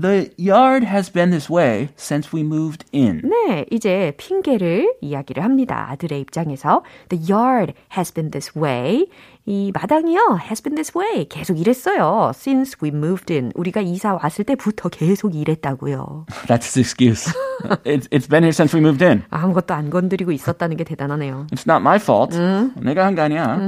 The 0.00 0.30
yard 0.38 0.86
has 0.86 1.10
been 1.12 1.30
this 1.30 1.50
way 1.50 1.88
since 1.96 2.30
we 2.32 2.42
moved 2.44 2.84
in. 2.94 3.22
네, 3.24 3.66
이제 3.72 4.12
핑계를 4.16 4.94
이야기를 5.00 5.42
합니다. 5.42 5.88
아들의 5.90 6.20
입장에서 6.20 6.84
The 7.08 7.32
yard 7.32 7.74
has 7.96 8.12
been 8.14 8.30
this 8.30 8.56
way. 8.56 9.06
이 9.46 9.72
마당이요, 9.74 10.38
has 10.44 10.62
been 10.62 10.76
this 10.76 10.96
way. 10.96 11.24
계속 11.28 11.58
이랬어요. 11.58 12.30
Since 12.34 12.76
we 12.82 12.90
moved 12.90 13.32
in. 13.32 13.50
우리가 13.56 13.80
이사 13.80 14.14
왔을 14.14 14.44
때부터 14.44 14.88
계속 14.90 15.34
이랬다고요. 15.34 16.26
That's 16.46 16.70
his 16.70 16.78
excuse. 16.78 17.32
it's, 17.84 18.06
it's 18.12 18.28
been 18.28 18.44
here 18.44 18.54
since 18.54 18.72
we 18.72 18.80
moved 18.80 19.04
in. 19.04 19.22
아무것도 19.30 19.74
안 19.74 19.90
건드리고 19.90 20.30
있었다는 20.30 20.76
게 20.76 20.84
대단하네요. 20.84 21.48
It's 21.50 21.66
not 21.68 21.80
my 21.82 21.96
fault. 21.96 22.38
내가 22.80 23.04
한 23.04 23.16
거 23.16 23.22
아니야. 23.22 23.58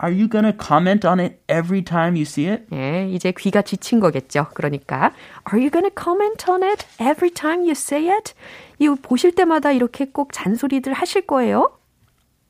Are 0.00 0.12
you 0.14 0.28
gonna 0.28 0.52
comment 0.56 1.04
on 1.04 1.18
it 1.18 1.40
every 1.48 1.82
time 1.82 2.14
you 2.14 2.22
see 2.22 2.46
it? 2.46 2.66
예, 2.72 3.08
이제 3.10 3.32
귀가 3.36 3.62
지친 3.62 3.98
거겠죠. 3.98 4.46
그러니까 4.54 5.12
Are 5.52 5.58
you 5.60 5.70
gonna 5.70 5.90
comment 5.90 6.48
on 6.48 6.62
it 6.62 6.86
every 7.00 7.30
time 7.30 7.62
you 7.62 7.72
say 7.72 8.08
it? 8.08 8.32
이거 8.78 8.94
보실 8.94 9.34
때마다 9.34 9.72
이렇게 9.72 10.04
꼭 10.06 10.32
잔소리들 10.32 10.92
하실 10.92 11.26
거예요? 11.26 11.72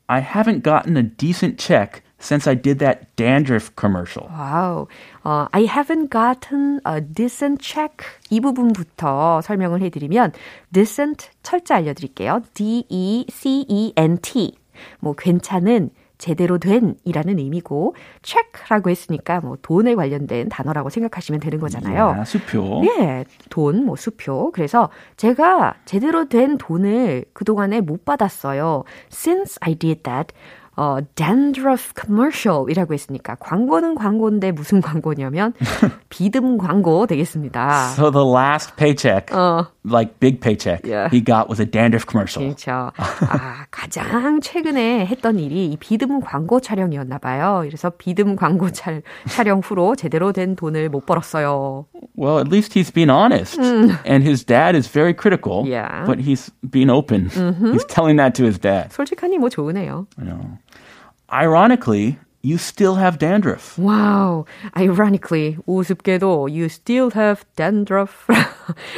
I 0.05 0.21
haven't 0.21 0.63
gotten 0.63 0.95
a 0.97 1.03
decent 1.17 1.57
check 1.57 2.03
since 2.21 2.47
I 2.47 2.55
did 2.59 2.77
that 2.79 3.07
dandruff 3.15 3.71
commercial. 3.79 4.29
와우. 4.31 4.87
어, 5.23 5.47
I 5.51 5.65
haven't 5.65 6.09
gotten 6.11 6.79
a 6.85 7.01
decent 7.01 7.63
check. 7.63 8.05
이 8.29 8.39
부분부터 8.41 9.41
설명을 9.41 9.81
해드리면 9.81 10.33
decent 10.71 11.29
철자 11.41 11.77
알려드릴게요. 11.77 12.43
D-E-C-E-N-T. 12.53 13.29
뭐 14.99 15.15
괜찮은 15.15 15.89
제대로 16.19 16.59
된이라는 16.59 17.39
의미고 17.39 17.95
check라고 18.21 18.91
했으니까 18.91 19.39
뭐 19.39 19.57
돈에 19.61 19.95
관련된 19.95 20.49
단어라고 20.49 20.89
생각하시면 20.89 21.39
되는 21.39 21.59
거잖아요. 21.59 22.15
야, 22.19 22.23
수표. 22.25 22.83
예, 22.85 23.25
돈, 23.49 23.85
뭐 23.85 23.95
수표. 23.95 24.51
그래서 24.51 24.89
제가 25.17 25.75
제대로 25.85 26.29
된 26.29 26.57
돈을 26.59 27.25
그동안에 27.33 27.81
못 27.81 28.05
받았어요. 28.05 28.83
Since 29.11 29.57
I 29.61 29.75
did 29.75 30.03
that, 30.03 30.33
어, 30.79 30.99
dandruff 31.15 31.91
commercial이라고 31.93 32.93
했으니까 32.93 33.35
광고는 33.35 33.95
광고인데 33.95 34.53
무슨 34.53 34.79
광고냐면 34.79 35.51
비듬 36.07 36.57
광고 36.57 37.05
되겠습니다. 37.05 37.91
So 37.97 38.09
the 38.11 38.23
last 38.25 38.77
paycheck, 38.77 39.27
어. 39.35 39.67
like 39.83 40.21
big 40.21 40.39
paycheck, 40.39 40.87
Yeah. 40.87 41.09
he 41.11 41.19
got 41.19 41.49
was 41.49 41.59
a 41.59 41.65
dandruff 41.69 42.05
commercial. 42.07 42.47
그렇죠. 42.55 42.91
아, 42.95 43.65
가장 43.71 44.39
최근에 44.39 45.05
했던 45.05 45.37
일이 45.37 45.65
이 45.73 45.75
비듬 45.77 46.21
광고 46.21 46.61
촬영이었나 46.61 47.17
봐요. 47.17 47.59
그래서 47.65 47.89
비듬 47.97 48.37
광고 48.37 48.69
촬, 48.71 49.01
촬영 49.27 49.59
후로 49.59 49.97
제대로 49.97 50.31
된 50.31 50.55
돈을 50.55 50.87
못 50.87 51.05
벌었어요. 51.05 51.87
Well, 52.15 52.39
at 52.39 52.47
least 52.49 52.71
he's 52.73 52.89
being 52.89 53.09
honest. 53.11 53.59
And 53.59 54.23
his 54.23 54.45
dad 54.45 54.77
is 54.77 54.87
very 54.87 55.13
critical, 55.13 55.65
Yeah. 55.67 56.05
but 56.05 56.19
he's 56.23 56.51
being 56.71 56.89
open. 56.89 57.27
He's 57.27 57.83
telling 57.85 58.15
that 58.15 58.33
to 58.35 58.45
his 58.45 58.57
dad. 58.59 58.91
솔직하니 58.95 59.37
뭐 59.39 59.49
좋으네요. 59.49 60.07
You 60.17 60.25
know. 60.25 60.57
Ironically, 61.31 62.17
you 62.41 62.57
still 62.57 62.95
have 62.95 63.19
dandruff. 63.19 63.77
Wow. 63.77 64.45
Ironically, 64.75 65.57
우습게도 65.67 66.47
you 66.49 66.65
still 66.65 67.11
have 67.15 67.43
dandruff. 67.55 68.25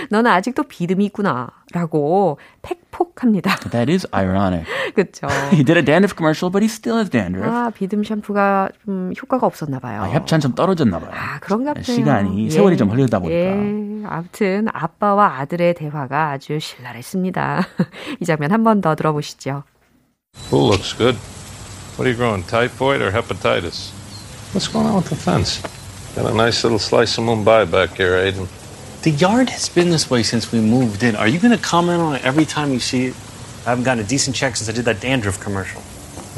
너는 0.10 0.30
아직도 0.32 0.64
비듬이 0.64 1.06
있구나. 1.06 1.50
라고 1.74 2.38
팩폭합니다. 2.62 3.56
That 3.72 3.92
is 3.92 4.06
ironic. 4.14 4.66
그쵸. 4.94 5.28
he 5.52 5.64
did 5.64 5.78
a 5.78 5.84
dandruff 5.84 6.16
commercial, 6.16 6.52
but 6.52 6.62
he 6.64 6.68
still 6.70 6.98
has 6.98 7.10
dandruff. 7.10 7.50
아, 7.50 7.70
비듬 7.72 8.04
샴푸가 8.04 8.70
좀 8.86 9.12
효과가 9.22 9.48
없었나 9.48 9.80
봐요. 9.80 10.04
아, 10.04 10.10
협찬 10.10 10.40
좀 10.40 10.54
떨어졌나 10.54 11.00
봐요. 11.00 11.12
아, 11.14 11.40
그런가 11.40 11.74
봐요. 11.74 11.84
시간이, 11.84 12.46
예. 12.46 12.50
세월이 12.50 12.78
좀 12.78 12.90
흐르다 12.92 13.20
보니까. 13.20 13.36
예. 13.36 14.04
아무튼 14.06 14.68
아빠와 14.74 15.40
아들의 15.40 15.74
대화가 15.76 16.32
아주 16.32 16.60
신랄했습니다. 16.60 17.62
이 18.22 18.26
장면 18.26 18.52
한 18.52 18.64
번 18.64 18.82
더 18.82 18.96
들어보시죠. 18.96 19.64
Pool 20.50 20.68
looks 20.72 20.96
good. 20.98 21.18
What 21.97 22.07
are 22.07 22.11
you 22.11 22.17
growing, 22.17 22.43
typhoid 22.43 23.01
or 23.01 23.11
hepatitis? 23.11 23.91
What's 24.53 24.69
going 24.69 24.87
on 24.87 24.97
with 24.97 25.09
the 25.09 25.17
fence? 25.17 25.61
Got 26.15 26.31
a 26.31 26.35
nice 26.35 26.63
little 26.63 26.79
slice 26.79 27.19
of 27.19 27.25
Mumbai 27.25 27.71
back 27.71 27.97
here, 27.97 28.13
Aiden. 28.13 28.49
The 29.03 29.11
yard 29.11 29.51
has 29.51 29.69
been 29.69 29.91
this 29.91 30.11
way 30.11 30.23
since 30.23 30.51
we 30.51 30.61
moved 30.61 31.03
in. 31.03 31.15
Are 31.17 31.29
you 31.29 31.39
going 31.39 31.57
to 31.57 31.63
comment 31.63 32.01
on 32.01 32.17
it 32.17 32.25
every 32.25 32.45
time 32.45 32.73
you 32.73 32.81
see 32.81 33.07
it? 33.07 33.15
I 33.67 33.71
haven't 33.71 33.85
gotten 33.85 34.05
a 34.05 34.07
decent 34.07 34.35
check 34.35 34.57
since 34.57 34.69
I 34.69 34.73
did 34.73 34.85
that 34.87 35.01
dandruff 35.01 35.41
commercial. 35.41 35.83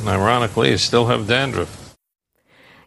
And 0.01 0.09
ironically, 0.09 0.71
you 0.71 0.79
still 0.79 1.07
have 1.07 1.27
dandruff. 1.27 1.69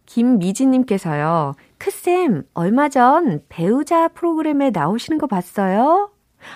김미진님께서요. 0.08 1.56
크쌤, 1.78 2.44
얼마 2.54 2.90
전 2.90 3.42
배우자 3.50 4.08
프로그램에 4.10 4.70
나오시는 4.72 5.18
거 5.18 5.28
봤어요? 5.28 6.12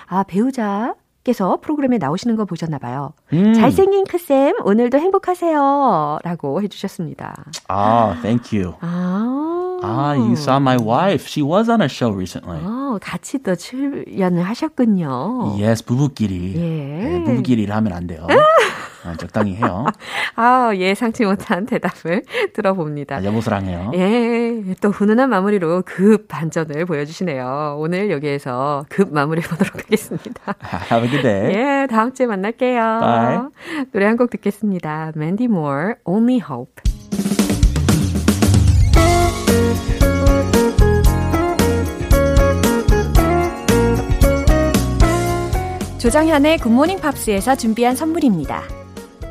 아, 0.06 0.22
배우자? 0.24 0.94
께서 1.23 1.57
프로그램에 1.61 1.97
나오시는 1.97 2.35
거 2.35 2.45
보셨나 2.45 2.79
봐요. 2.79 3.13
음. 3.33 3.53
잘생긴 3.53 4.05
크쌤, 4.05 4.55
오늘도 4.65 4.97
행복하세요. 4.97 6.19
라고 6.23 6.61
해 6.61 6.67
주셨습니다. 6.67 7.35
Ah, 7.69 8.19
thank 8.21 8.57
you. 8.59 8.73
아, 8.81 9.79
Ah, 9.83 10.13
you 10.19 10.33
saw 10.33 10.57
my 10.57 10.77
wife. 10.77 11.25
She 11.27 11.43
was 11.47 11.69
on 11.69 11.81
a 11.81 11.85
show 11.85 12.13
recently. 12.13 12.59
아, 12.63 12.97
같이 13.01 13.39
또 13.39 13.55
출연을 13.55 14.43
하셨군요. 14.43 15.55
Yes, 15.59 15.83
부부끼리. 15.85 16.53
예. 16.55 16.59
네, 17.19 17.23
부부끼리를 17.23 17.73
하면 17.75 17.93
안 17.93 18.07
돼요. 18.07 18.25
아, 19.03 19.15
적당히 19.17 19.55
해요. 19.55 19.85
아, 20.35 20.71
예상치 20.75 21.25
못한 21.25 21.65
대답을 21.65 22.23
들어봅니다. 22.53 23.17
아, 23.17 23.23
여보 23.23 23.41
사랑해요. 23.41 23.91
예, 23.95 24.75
또 24.81 24.89
훈훈한 24.89 25.29
마무리로 25.29 25.83
급 25.85 26.27
반전을 26.27 26.85
보여주시네요. 26.85 27.75
오늘 27.79 28.11
여기에서 28.11 28.85
급 28.89 29.13
마무리 29.13 29.41
보도록 29.47 29.75
하겠습니다. 29.77 30.53
Have 30.91 31.03
a 31.03 31.09
good 31.09 31.21
day. 31.23 31.53
예, 31.55 31.87
다음 31.87 32.13
주에 32.13 32.25
만날게요. 32.27 32.99
Bye. 33.01 33.85
노래 33.91 34.05
한 34.05 34.17
곡 34.17 34.29
듣겠습니다. 34.29 35.13
Mandy 35.15 35.45
Moore, 35.45 35.95
Only 36.05 36.41
Hope. 36.47 36.83
조정현의 45.99 46.57
굿모닝 46.59 46.99
팝스에서 46.99 47.55
준비한 47.55 47.95
선물입니다. 47.95 48.63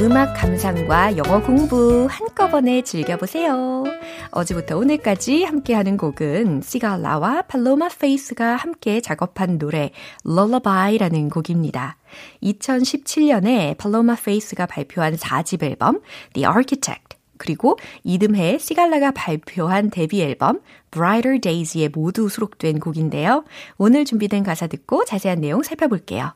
음악 0.00 0.32
감상과 0.34 1.16
영어 1.16 1.42
공부 1.42 2.06
한꺼번에 2.08 2.82
즐겨보세요. 2.82 3.82
어제부터 4.30 4.76
오늘까지 4.76 5.42
함께하는 5.42 5.96
곡은 5.96 6.62
시갈라와 6.62 7.42
팔로마 7.42 7.88
페이스가 7.88 8.54
함께 8.54 9.00
작업한 9.00 9.58
노래 9.58 9.90
Lullaby라는 10.24 11.30
곡입니다. 11.30 11.96
2017년에 12.44 13.76
팔로마 13.76 14.14
페이스가 14.14 14.66
발표한 14.66 15.16
4집 15.16 15.64
앨범 15.64 16.00
The 16.32 16.46
Architect 16.46 17.16
그리고 17.36 17.76
이듬해 18.04 18.58
시갈라가 18.58 19.10
발표한 19.10 19.90
데뷔 19.90 20.22
앨범 20.22 20.60
Brighter 20.92 21.40
Days에 21.40 21.88
모두 21.88 22.28
수록된 22.28 22.78
곡인데요. 22.78 23.44
오늘 23.78 24.04
준비된 24.04 24.44
가사 24.44 24.68
듣고 24.68 25.04
자세한 25.04 25.40
내용 25.40 25.64
살펴볼게요. 25.64 26.34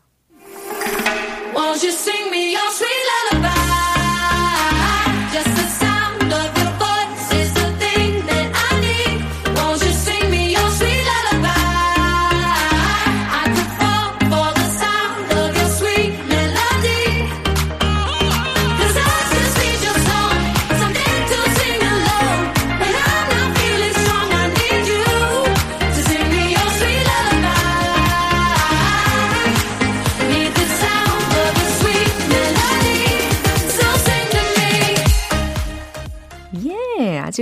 Won't 1.54 1.84
you 1.84 1.92
sing 1.92 2.28
me 2.28 2.56
your 2.56 2.66
sweet 2.72 3.11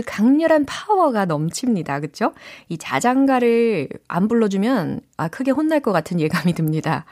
아주 0.00 0.02
강렬한 0.06 0.64
파워가 0.64 1.26
넘칩니다. 1.26 2.00
그쵸? 2.00 2.32
이 2.68 2.78
자장가를 2.78 3.88
안 4.08 4.28
불러주면, 4.28 5.00
아, 5.16 5.28
크게 5.28 5.50
혼날 5.50 5.80
것 5.80 5.92
같은 5.92 6.20
예감이 6.20 6.54
듭니다. 6.54 7.04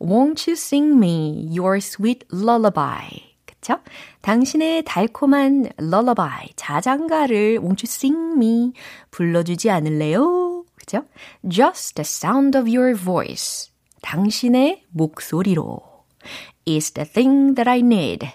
Won't 0.00 0.48
you 0.48 0.52
sing 0.52 0.96
me 0.96 1.48
your 1.50 1.78
sweet 1.78 2.26
lullaby? 2.32 3.34
그쵸? 3.44 3.80
당신의 4.22 4.84
달콤한 4.84 5.70
lullaby, 5.80 6.48
자장가를 6.56 7.58
won't 7.58 7.82
you 7.82 7.86
sing 7.86 8.34
me 8.36 8.72
불러주지 9.10 9.70
않을래요? 9.70 10.64
그죠? 10.76 11.04
Just 11.48 11.94
the 11.94 12.04
sound 12.04 12.56
of 12.56 12.68
your 12.68 12.94
voice. 12.94 13.72
당신의 14.02 14.84
목소리로. 14.90 15.80
is 16.66 16.92
the 16.92 17.06
thing 17.06 17.54
that 17.54 17.68
I 17.68 17.80
need. 17.80 18.28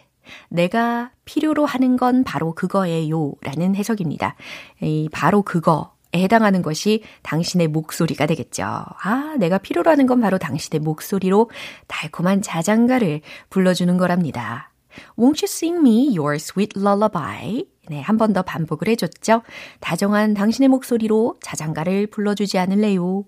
내가 0.50 1.12
필요로 1.26 1.66
하는 1.66 1.98
건 1.98 2.24
바로 2.24 2.54
그거예요. 2.54 3.34
라는 3.42 3.76
해석입니다. 3.76 4.36
이 4.82 5.10
바로 5.12 5.42
그거 5.42 5.94
에 6.16 6.22
해당하는 6.22 6.62
것이 6.62 7.02
당신의 7.24 7.70
목소리가 7.70 8.28
되겠죠. 8.28 8.64
아, 8.64 9.36
내가 9.40 9.58
필요로 9.58 9.90
하는 9.90 10.06
건 10.06 10.22
바로 10.22 10.38
당신의 10.38 10.80
목소리로 10.82 11.50
달콤한 11.88 12.44
자장가를 12.44 13.22
불러주는 13.50 13.98
거랍니다. 13.98 14.72
Won't 15.18 15.42
you 15.42 15.46
sing 15.48 15.80
me 15.80 16.16
your 16.16 16.36
sweet 16.36 16.80
lullaby? 16.80 17.66
네, 17.90 18.00
한 18.00 18.18
번 18.18 18.32
더 18.32 18.44
반복을 18.44 18.88
해줬죠. 18.90 19.42
다정한 19.80 20.36
당신의 20.36 20.70
목소리로 20.70 21.38
자장가를 21.42 22.08
불러주지 22.08 22.60
않을래요? 22.60 23.26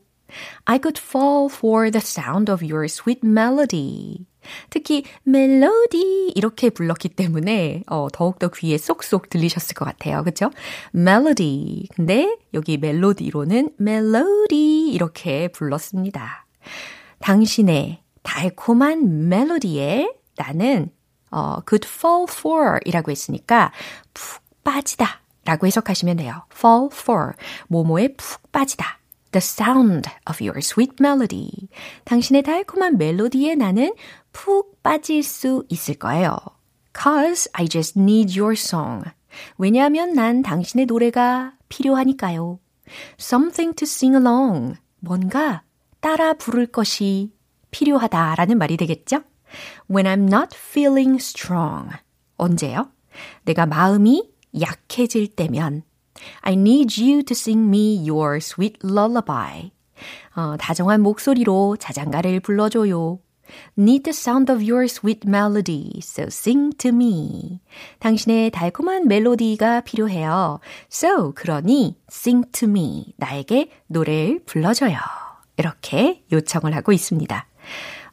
I 0.66 0.80
could 0.82 1.02
fall 1.02 1.48
for 1.52 1.90
the 1.90 2.02
sound 2.02 2.52
of 2.52 2.64
your 2.64 2.86
sweet 2.86 3.22
melody. 3.26 4.28
특히 4.70 5.04
멜로디 5.24 6.34
이렇게 6.36 6.70
불렀기 6.70 7.10
때문에 7.10 7.84
어, 7.88 8.08
더욱더 8.12 8.50
귀에 8.50 8.78
쏙쏙 8.78 9.30
들리셨을 9.30 9.74
것 9.76 9.86
같아요. 9.86 10.24
그렇죠? 10.24 10.52
멜로디. 10.92 11.90
근데 11.96 12.38
여기 12.54 12.78
멜로디로는 12.78 13.72
멜로디 13.78 14.90
이렇게 14.92 15.48
불렀습니다. 15.50 16.46
당신의 17.20 18.00
달콤한 18.24 19.30
멜로디에 19.30 20.12
나는 20.38 20.90
어, 21.32 21.60
could 21.68 21.88
fall 21.88 22.26
for 22.30 22.80
이라고 22.86 23.12
했으니까 23.12 23.72
푹 24.14 24.44
빠지다 24.64 25.22
라고 25.46 25.68
해석하시면 25.68 26.18
돼요. 26.18 26.44
fall 26.54 26.90
for. 26.92 27.34
모모에 27.68 28.16
푹 28.16 28.52
빠지다. 28.52 29.00
The 29.32 29.42
sound 29.42 30.10
of 30.30 30.44
your 30.44 30.58
sweet 30.58 30.96
melody. 31.00 31.52
당신의 32.06 32.44
달콤한 32.44 32.98
멜로디에 32.98 33.56
나는 33.56 33.94
푹 34.36 34.84
빠질 34.84 35.24
수 35.24 35.64
있을 35.70 35.96
거예요. 35.96 36.36
Cause 36.94 37.50
I 37.54 37.68
just 37.70 37.98
need 37.98 38.38
your 38.38 38.54
song. 38.54 39.10
왜냐하면 39.58 40.12
난 40.14 40.42
당신의 40.42 40.88
노래가 40.88 41.54
필요하니까요. 41.70 42.60
Something 43.18 43.76
to 43.76 43.86
sing 43.86 44.14
along. 44.16 44.76
뭔가 45.00 45.64
따라 46.02 46.34
부를 46.34 46.68
것이 46.68 47.32
필요하다라는 47.72 48.58
말이 48.58 48.76
되겠죠? 48.76 49.22
When 49.90 50.06
I'm 50.06 50.28
not 50.28 50.50
feeling 50.54 51.16
strong. 51.16 51.92
언제요? 52.36 52.92
내가 53.46 53.66
마음이 53.66 54.34
약해질 54.60 55.30
때면 55.30 55.84
I 56.42 56.54
need 56.54 57.02
you 57.02 57.24
to 57.24 57.32
sing 57.32 57.66
me 57.68 58.06
your 58.06 58.38
sweet 58.38 58.80
lullaby. 58.84 59.72
어, 60.36 60.58
다정한 60.58 61.02
목소리로 61.02 61.78
자장가를 61.78 62.42
불러줘요. 62.42 63.20
Need 63.78 64.04
the 64.04 64.14
sound 64.14 64.52
of 64.52 64.64
your 64.64 64.86
sweet 64.88 65.28
melody, 65.28 66.00
so 66.02 66.24
sing 66.24 66.76
to 66.78 66.90
me. 66.90 67.62
당신의 68.00 68.52
달콤한 68.52 69.08
멜로디가 69.08 69.82
필요해요. 69.82 70.60
So, 70.92 71.34
그러니 71.34 71.98
sing 72.12 72.52
to 72.52 72.70
me. 72.70 73.14
나에게 73.18 73.70
노래를 73.88 74.42
불러줘요. 74.46 74.98
이렇게 75.58 76.24
요청을 76.32 76.76
하고 76.76 76.92
있습니다. 76.92 77.48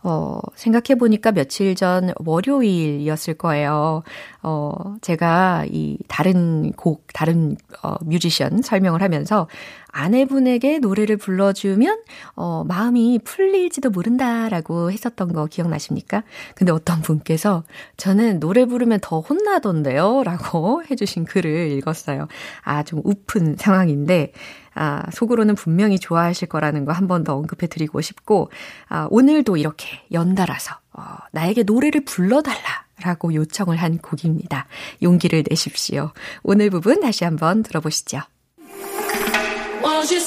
어, 0.05 0.41
생각해보니까 0.57 1.31
며칠 1.31 1.77
전 1.77 2.13
월요일이었을 2.17 3.35
거예요. 3.35 4.03
어, 4.43 4.73
제가 5.01 5.65
이 5.71 5.99
다른 6.09 6.73
곡, 6.73 7.07
다른 7.15 7.57
어, 7.83 7.95
뮤지션 8.05 8.63
설명을 8.63 9.01
하면서 9.01 9.47
아내분에게 9.93 10.79
노래를 10.79 11.17
불러주면, 11.19 12.03
어, 12.35 12.65
마음이 12.65 13.21
풀릴지도 13.25 13.91
모른다라고 13.91 14.91
했었던 14.91 15.33
거 15.33 15.47
기억나십니까? 15.47 16.25
근데 16.55 16.73
어떤 16.73 17.03
분께서 17.03 17.63
저는 17.99 18.41
노래 18.41 18.65
부르면 18.65 19.01
더 19.03 19.21
혼나던데요? 19.21 20.23
라고 20.25 20.83
해주신 20.91 21.25
글을 21.27 21.71
읽었어요. 21.73 22.27
아, 22.63 22.83
좀 22.83 23.01
우픈 23.05 23.57
상황인데, 23.59 24.33
아, 24.75 25.03
속으로는 25.13 25.55
분명히 25.55 25.99
좋아하실 25.99 26.49
거라는 26.49 26.85
거 26.87 26.93
한 26.93 27.07
번 27.07 27.25
더 27.25 27.37
언급해 27.37 27.67
드리고 27.69 28.01
싶고, 28.01 28.51
아, 28.89 29.07
오늘도 29.11 29.57
이렇게 29.59 29.89
연달아서, 30.13 30.75
어, 30.95 31.03
나에게 31.33 31.63
노래를 31.65 32.05
불러달라. 32.05 32.83
라고 33.05 33.35
요청을 33.35 33.79
한 33.79 33.99
곡입니다. 33.99 34.67
용기를 35.03 35.43
내십시오. 35.51 36.13
오늘 36.45 36.71
부분 36.71 37.01
다시 37.01 37.25
한번 37.25 37.65
들어보시죠. 37.65 38.21
Won't 40.03 40.11
you 40.11 40.19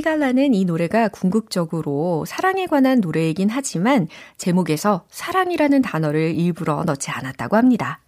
시갈라는 0.00 0.54
이 0.54 0.64
노래가 0.64 1.08
궁극적으로 1.08 2.24
사랑에 2.26 2.66
관한 2.66 3.00
노래이긴 3.00 3.50
하지만 3.50 4.08
제목에서 4.38 5.04
사랑이라는 5.10 5.82
단어를 5.82 6.34
일부러 6.34 6.84
넣지 6.84 7.10
않았다고 7.10 7.56
합니다. 7.56 8.00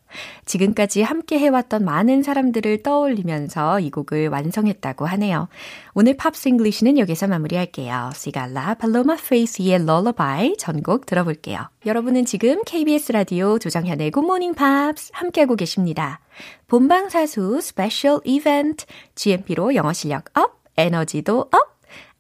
지금까지 0.44 1.02
함께 1.02 1.38
해왔던 1.38 1.84
많은 1.84 2.22
사람들을 2.22 2.82
떠올리면서 2.82 3.80
이 3.80 3.90
곡을 3.90 4.28
완성했다고 4.28 5.06
하네요. 5.06 5.48
오늘 5.94 6.16
Pops 6.16 6.48
English는 6.48 6.98
여기서 6.98 7.28
마무리할게요. 7.28 8.10
시갈라 8.14 8.74
팔로마 8.74 9.16
페이스의 9.16 9.74
Lullaby 9.74 10.56
전곡 10.58 11.06
들어볼게요. 11.06 11.60
여러분은 11.84 12.24
지금 12.24 12.62
KBS 12.64 13.12
라디오 13.12 13.58
조정현의 13.58 14.12
Morning 14.16 14.56
Pops 14.56 15.10
함께하고 15.12 15.56
계십니다. 15.56 16.20
본방사수 16.68 17.60
스페셜 17.60 18.20
이벤트 18.24 18.86
GMP로 19.14 19.74
영어 19.74 19.92
실력 19.92 20.24
up, 20.38 20.62
에너지도 20.76 21.48
up! 21.52 21.71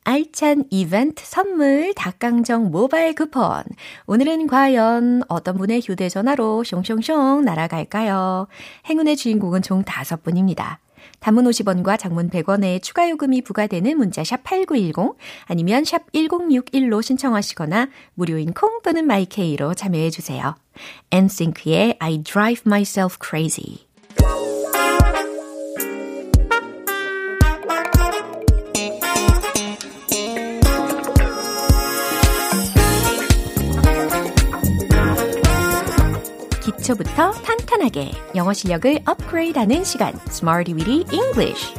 알찬 0.04 0.64
이벤트 0.70 1.22
선물 1.24 1.94
닭강정 1.94 2.70
모바일 2.70 3.14
쿠폰. 3.14 3.62
오늘은 4.06 4.48
과연 4.48 5.22
어떤 5.28 5.56
분의 5.56 5.80
휴대전화로 5.80 6.64
숑숑숑 6.64 7.42
날아갈까요? 7.44 8.48
행운의 8.88 9.16
주인공은 9.16 9.62
총 9.62 9.84
5분입니다. 9.84 10.78
단문 11.20 11.44
50원과 11.44 11.98
장문 12.00 12.30
100원의 12.30 12.82
추가 12.82 13.08
요금이 13.08 13.42
부과되는 13.42 13.96
문자 13.96 14.24
샵 14.24 14.42
8910 14.42 15.16
아니면 15.46 15.84
샵 15.84 16.10
1061로 16.12 17.00
신청하시거나 17.00 17.88
무료인 18.14 18.52
콩 18.52 18.82
또는 18.82 19.06
마이케이로 19.06 19.74
참여해 19.74 20.10
주세요. 20.10 20.56
엔싱크의 21.12 21.96
I 22.00 22.24
Drive 22.24 22.62
Myself 22.66 23.18
Crazy. 23.24 23.86
기초부터 36.82 37.30
탄탄하게 37.30 38.10
영어 38.34 38.52
실력을 38.52 38.98
업그레이드하는 39.06 39.84
시간 39.84 40.12
Smarty 40.26 40.74
Weedy 40.74 41.04
English 41.12 41.74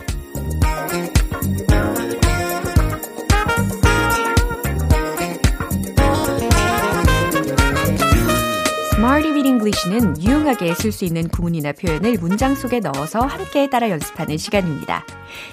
Smarty 8.94 9.34
Weedy 9.34 9.50
English는 9.50 10.22
유용하게 10.24 10.74
쓸 10.76 10.94
수 10.94 11.04
있는 11.04 11.28
구문이나 11.28 11.74
표현을 11.74 12.18
문장 12.20 12.56
속에 12.56 12.80
넣어서 12.80 13.20
함께 13.20 13.70
따라 13.70 13.89
연습하는 13.89 14.38
시간입니다. 14.38 15.06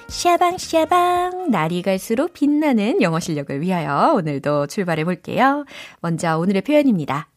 샤방샤방 0.07 1.51
날이 1.51 1.83
갈수록 1.83 2.35
빛나는 2.35 3.03
영어 3.03 3.19
실력을 3.19 3.61
위하여 3.61 4.13
오늘도 4.15 4.69
출발해 4.69 5.03
볼게요. 5.03 5.65
먼저 6.01 6.39
오늘의 6.39 6.63
표현입니다. 6.63 7.30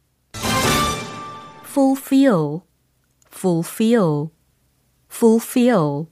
Fulfill, 1.73 2.61
fulfill, 3.33 4.29
fulfill. 5.11 6.05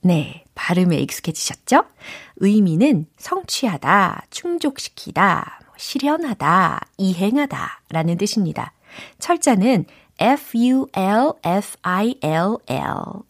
네, 0.00 0.44
발음에 0.54 0.96
익숙해지셨죠? 0.96 1.84
의미는 2.36 3.06
성취하다, 3.18 4.24
충족시키다, 4.30 5.60
실현하다, 5.76 6.80
이행하다 6.96 7.82
라는 7.90 8.16
뜻입니다. 8.16 8.72
철자는 9.18 9.84
F-U-L-F-I-L-L 10.18 10.94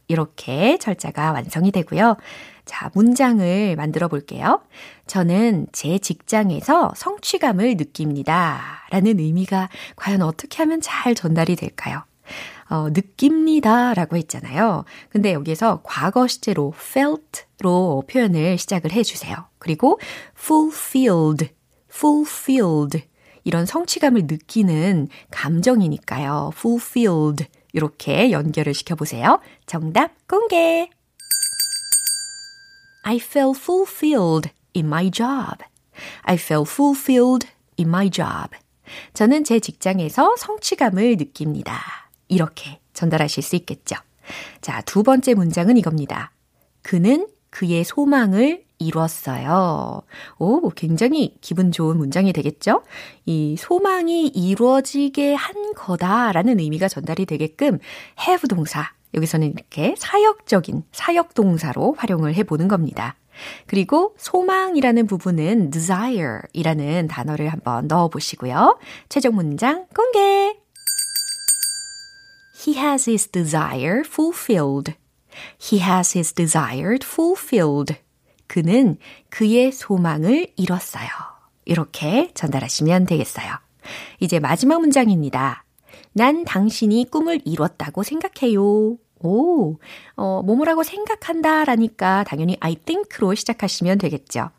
이렇게 0.07 0.79
철자가 0.79 1.33
완성이 1.33 1.73
되고요. 1.73 2.17
자, 2.65 2.91
문장을 2.95 3.77
만들어 3.77 4.09
볼게요. 4.09 4.63
저는 5.07 5.67
제 5.73 5.99
직장에서 5.99 6.93
성취감을 6.97 7.77
느낍니다. 7.77 8.87
라는 8.91 9.19
의미가 9.19 9.69
과연 9.97 10.23
어떻게 10.23 10.59
하면 10.59 10.81
잘 10.81 11.15
전달이 11.15 11.57
될까요? 11.57 12.03
어, 12.71 12.89
느낍니다 12.91 13.93
라고 13.95 14.17
했잖아요. 14.17 14.85
근데 15.11 15.35
여기서 15.35 15.81
과거 15.83 16.27
시제로 16.27 16.73
felt로 16.75 18.05
표현을 18.09 18.57
시작을 18.57 18.93
해주세요. 18.93 19.37
그리고 19.59 20.01
fulfilled, 20.37 21.51
fulfilled. 21.93 23.05
이런 23.45 23.67
성취감을 23.67 24.23
느끼는 24.23 25.09
감정이니까요. 25.31 26.53
fulfilled. 26.57 27.47
이렇게 27.75 28.31
연결을 28.31 28.73
시켜보세요. 28.73 29.41
정답 29.67 30.13
공개! 30.27 30.89
I 33.05 33.17
feel 33.17 33.53
fulfilled 33.55 34.51
in 34.75 34.87
my 34.87 35.11
job. 35.11 35.59
I 36.23 36.37
feel 36.37 36.65
fulfilled 36.67 37.47
in 37.79 37.89
my 37.89 38.11
job. 38.11 38.51
저는 39.13 39.45
제 39.45 39.61
직장에서 39.61 40.37
성취감을 40.37 41.17
느낍니다. 41.17 41.81
이렇게 42.29 42.81
전달하실 42.93 43.43
수 43.43 43.57
있겠죠. 43.57 43.97
자, 44.61 44.81
두 44.83 45.03
번째 45.03 45.35
문장은 45.35 45.77
이겁니다. 45.77 46.33
그는 46.83 47.29
그의 47.51 47.85
소망을 47.85 48.65
이뤘어요. 48.79 50.03
오, 50.39 50.71
굉장히 50.71 51.37
기분 51.41 51.73
좋은 51.73 51.97
문장이 51.97 52.33
되겠죠? 52.33 52.83
이 53.25 53.57
소망이 53.59 54.27
이루어지게 54.27 55.35
한 55.35 55.75
거다라는 55.75 56.59
의미가 56.59 56.89
전달이 56.89 57.27
되게끔 57.27 57.79
have 58.21 58.49
동사, 58.49 58.93
여기서는 59.15 59.53
이렇게 59.53 59.95
사역적인 59.97 60.85
사역 60.93 61.35
동사로 61.35 61.95
활용을 61.99 62.35
해보는 62.35 62.69
겁니다. 62.69 63.17
그리고 63.67 64.15
소망이라는 64.19 65.07
부분은 65.07 65.71
desire 65.71 66.41
이라는 66.53 67.09
단어를 67.09 67.49
한번 67.49 67.89
넣어 67.89 68.09
보시고요. 68.09 68.79
최종 69.09 69.35
문장 69.35 69.87
공개! 69.95 70.57
He 72.67 72.79
has 72.79 73.11
his 73.11 73.29
desire 73.29 74.03
fulfilled. 74.07 74.95
He 75.61 75.83
has 75.83 76.17
his 76.17 76.33
desire 76.33 76.97
fulfilled. 77.03 77.97
그는 78.47 78.97
그의 79.31 79.73
소망을 79.73 80.47
잃었어요. 80.57 81.09
이렇게 81.65 82.31
전달하시면 82.35 83.07
되겠어요. 83.07 83.53
이제 84.21 84.39
마지막 84.39 84.81
문장입니다. 84.81 85.65
난 86.13 86.45
당신이 86.45 87.11
꿈을 87.11 87.41
이뤘다고 87.45 88.03
생각해요. 88.03 88.97
오, 89.25 89.79
어, 90.17 90.43
뭐뭐라고 90.43 90.83
생각한다 90.83 91.65
라니까 91.65 92.25
당연히 92.25 92.57
I 92.61 92.77
think로 92.77 93.35
시작하시면 93.35 93.99
되겠죠. 93.99 94.51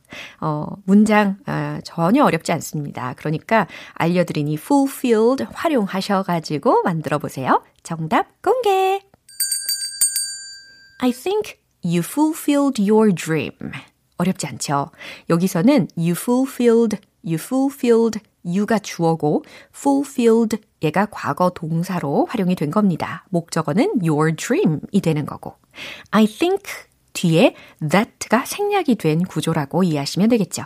어, 0.41 0.65
문장, 0.85 1.37
어, 1.45 1.79
전혀 1.83 2.23
어렵지 2.23 2.51
않습니다. 2.51 3.13
그러니까 3.13 3.67
알려드린 3.93 4.47
이 4.47 4.55
fulfilled 4.55 5.45
활용하셔가지고 5.53 6.81
만들어 6.83 7.19
보세요. 7.19 7.63
정답 7.83 8.41
공개! 8.41 9.01
I 10.99 11.11
think 11.11 11.59
you 11.83 11.99
fulfilled 11.99 12.81
your 12.81 13.13
dream. 13.13 13.51
어렵지 14.17 14.47
않죠? 14.47 14.89
여기서는 15.29 15.89
you 15.95 16.11
fulfilled, 16.11 16.97
you 17.23 17.35
fulfilled, 17.35 18.19
you가 18.43 18.79
주어고 18.79 19.43
fulfilled 19.75 20.57
얘가 20.85 21.07
과거 21.11 21.49
동사로 21.49 22.27
활용이 22.29 22.55
된 22.55 22.71
겁니다. 22.71 23.25
목적어는 23.29 24.01
your 24.01 24.35
dream이 24.35 25.01
되는 25.01 25.25
거고 25.25 25.55
I 26.11 26.25
think 26.25 26.63
뒤에 27.13 27.55
that가 27.79 28.45
생략이 28.45 28.95
된 28.95 29.23
구조라고 29.23 29.83
이해하시면 29.83 30.29
되겠죠. 30.29 30.63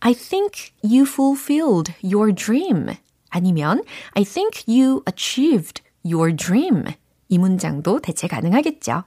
I 0.00 0.14
think 0.14 0.72
you 0.82 1.02
fulfilled 1.02 1.92
your 2.02 2.34
dream. 2.34 2.86
아니면 3.30 3.82
I 4.12 4.24
think 4.24 4.64
you 4.68 5.02
achieved 5.08 5.82
your 6.04 6.34
dream. 6.34 6.84
이 7.28 7.38
문장도 7.38 8.00
대체 8.00 8.28
가능하겠죠. 8.28 9.04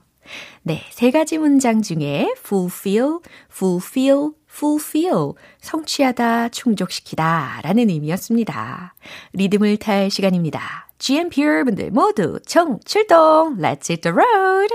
네, 0.62 0.82
세 0.90 1.10
가지 1.10 1.38
문장 1.38 1.80
중에 1.82 2.34
fulfill, 2.38 3.18
fulfill, 3.50 4.32
fulfill, 4.49 5.33
성취하다, 5.61 6.49
충족시키다 6.49 7.61
라는 7.63 7.89
의미였습니다. 7.89 8.95
리듬을 9.33 9.77
탈 9.77 10.09
시간입니다. 10.09 10.89
GMP 10.97 11.43
여러분들 11.43 11.91
모두 11.91 12.39
청출동! 12.45 13.57
Let's 13.57 13.89
hit 13.89 14.01
the 14.01 14.13
road! 14.15 14.73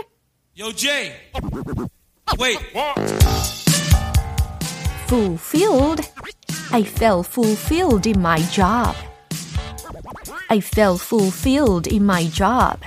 Yo, 0.57 0.73
Jay. 0.73 1.13
Wait. 2.39 2.59
fulfilled. 5.11 6.01
I 6.71 6.85
felt 6.85 7.27
fulfilled 7.27 8.07
in 8.07 8.21
my 8.21 8.39
job. 8.53 8.95
I 10.49 10.61
felt 10.61 11.01
fulfilled 11.01 11.89
in 11.89 12.05
my 12.05 12.29
job. 12.31 12.85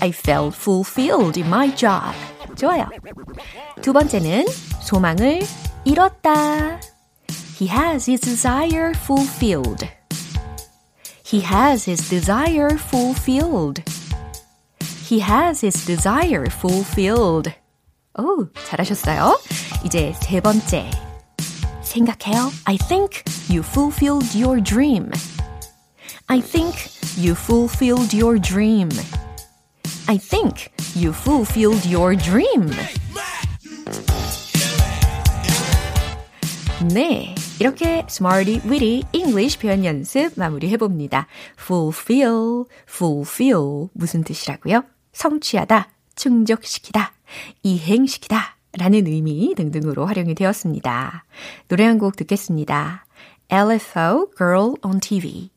I 0.00 0.12
felt 0.12 0.54
fulfilled 0.54 1.36
in 1.36 1.48
my 1.48 1.74
job. 1.74 2.14
좋아요. 2.56 2.88
두 3.82 3.92
번째는 3.92 4.46
소망을 4.82 5.40
잃었다. 5.84 6.80
He 7.60 7.68
has 7.68 8.10
his 8.10 8.20
desire 8.20 8.92
fulfilled. 8.94 9.88
He 11.24 11.42
has 11.42 11.88
his 11.88 12.08
desire 12.08 12.76
fulfilled. 12.78 13.82
He 15.08 15.20
has 15.20 15.64
his 15.64 15.86
desire 15.86 16.46
fulfilled. 16.50 17.52
오, 18.18 18.46
잘하셨어요. 18.68 19.38
이제 19.84 20.14
세 20.20 20.40
번째. 20.40 20.90
생각해요. 21.82 22.50
I 22.64 22.76
think 22.76 23.22
you 23.48 23.60
fulfilled 23.62 24.36
your 24.36 24.62
dream. 24.62 25.10
I 26.28 26.40
think 26.40 26.74
you 27.16 27.34
fulfilled 27.34 28.12
your 28.12 28.38
dream. 28.40 28.90
I 30.08 30.18
think 30.18 30.72
you 30.94 31.12
fulfilled 31.12 31.86
your 31.86 32.16
dream. 32.16 32.70
네. 36.89 37.35
이렇게 37.59 38.03
Smarty 38.09 38.61
Weedy 38.65 39.03
English 39.13 39.59
표현 39.59 39.85
연습 39.85 40.31
마무리해 40.35 40.77
봅니다. 40.77 41.27
fulfill, 41.59 42.65
fulfill 42.89 43.87
무슨 43.93 44.23
뜻이라고요? 44.23 44.83
성취하다, 45.13 45.89
충족시키다, 46.15 47.13
이행시키다 47.63 48.57
라는 48.77 49.05
의미 49.05 49.53
등등으로 49.55 50.05
활용이 50.05 50.33
되었습니다. 50.33 51.23
노래 51.67 51.85
한 51.85 51.99
곡 51.99 52.15
듣겠습니다. 52.15 53.05
LFO 53.49 54.31
Girl 54.37 54.73
on 54.81 54.99
TV 55.01 55.51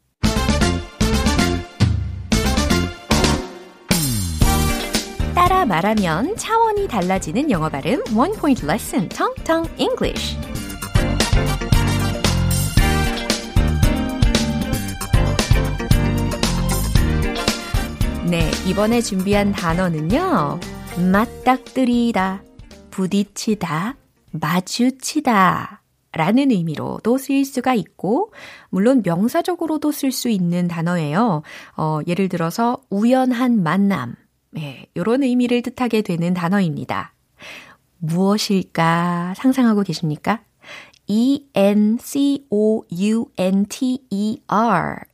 따라 5.34 5.64
말하면 5.64 6.36
차원이 6.36 6.88
달라지는 6.88 7.50
영어 7.50 7.68
발음 7.68 8.02
One 8.16 8.32
Point 8.34 8.66
Lesson 8.66 9.08
Tong 9.08 9.34
Tong 9.44 9.70
English 9.78 10.36
네, 18.26 18.50
이번에 18.66 19.02
준비한 19.02 19.52
단어는요. 19.52 20.58
맞닥뜨리다, 21.12 22.42
부딪히다, 22.90 23.96
마주치다 24.32 25.82
라는 26.12 26.50
의미로도 26.50 27.18
쓰일 27.18 27.44
수가 27.44 27.74
있고, 27.74 28.32
물론 28.70 29.02
명사적으로도 29.04 29.92
쓸 29.92 30.10
수 30.10 30.30
있는 30.30 30.68
단어예요. 30.68 31.42
어, 31.76 32.00
예를 32.06 32.30
들어서 32.30 32.78
우연한 32.88 33.62
만남, 33.62 34.14
예, 34.56 34.86
이런 34.94 35.22
의미를 35.22 35.60
뜻하게 35.60 36.00
되는 36.00 36.32
단어입니다. 36.32 37.12
무엇일까 37.98 39.34
상상하고 39.36 39.82
계십니까? 39.82 40.40
E-N-C-O-U-N-T-E-R 41.06 41.76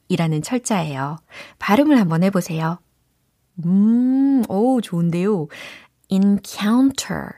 이라는 0.09 0.43
철자예요. 0.43 1.19
발음을 1.59 1.99
한번 1.99 2.23
해보세요. 2.23 2.79
음, 3.65 4.43
오, 4.49 4.81
좋은데요. 4.81 5.49
encounter, 6.11 7.31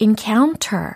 encounter, 0.00 0.94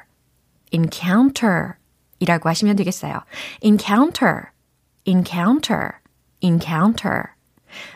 encounter 0.72 1.74
이라고 2.20 2.48
하시면 2.48 2.76
되겠어요. 2.76 3.20
encounter, 3.62 4.42
encounter, 5.04 5.90
encounter. 6.40 7.22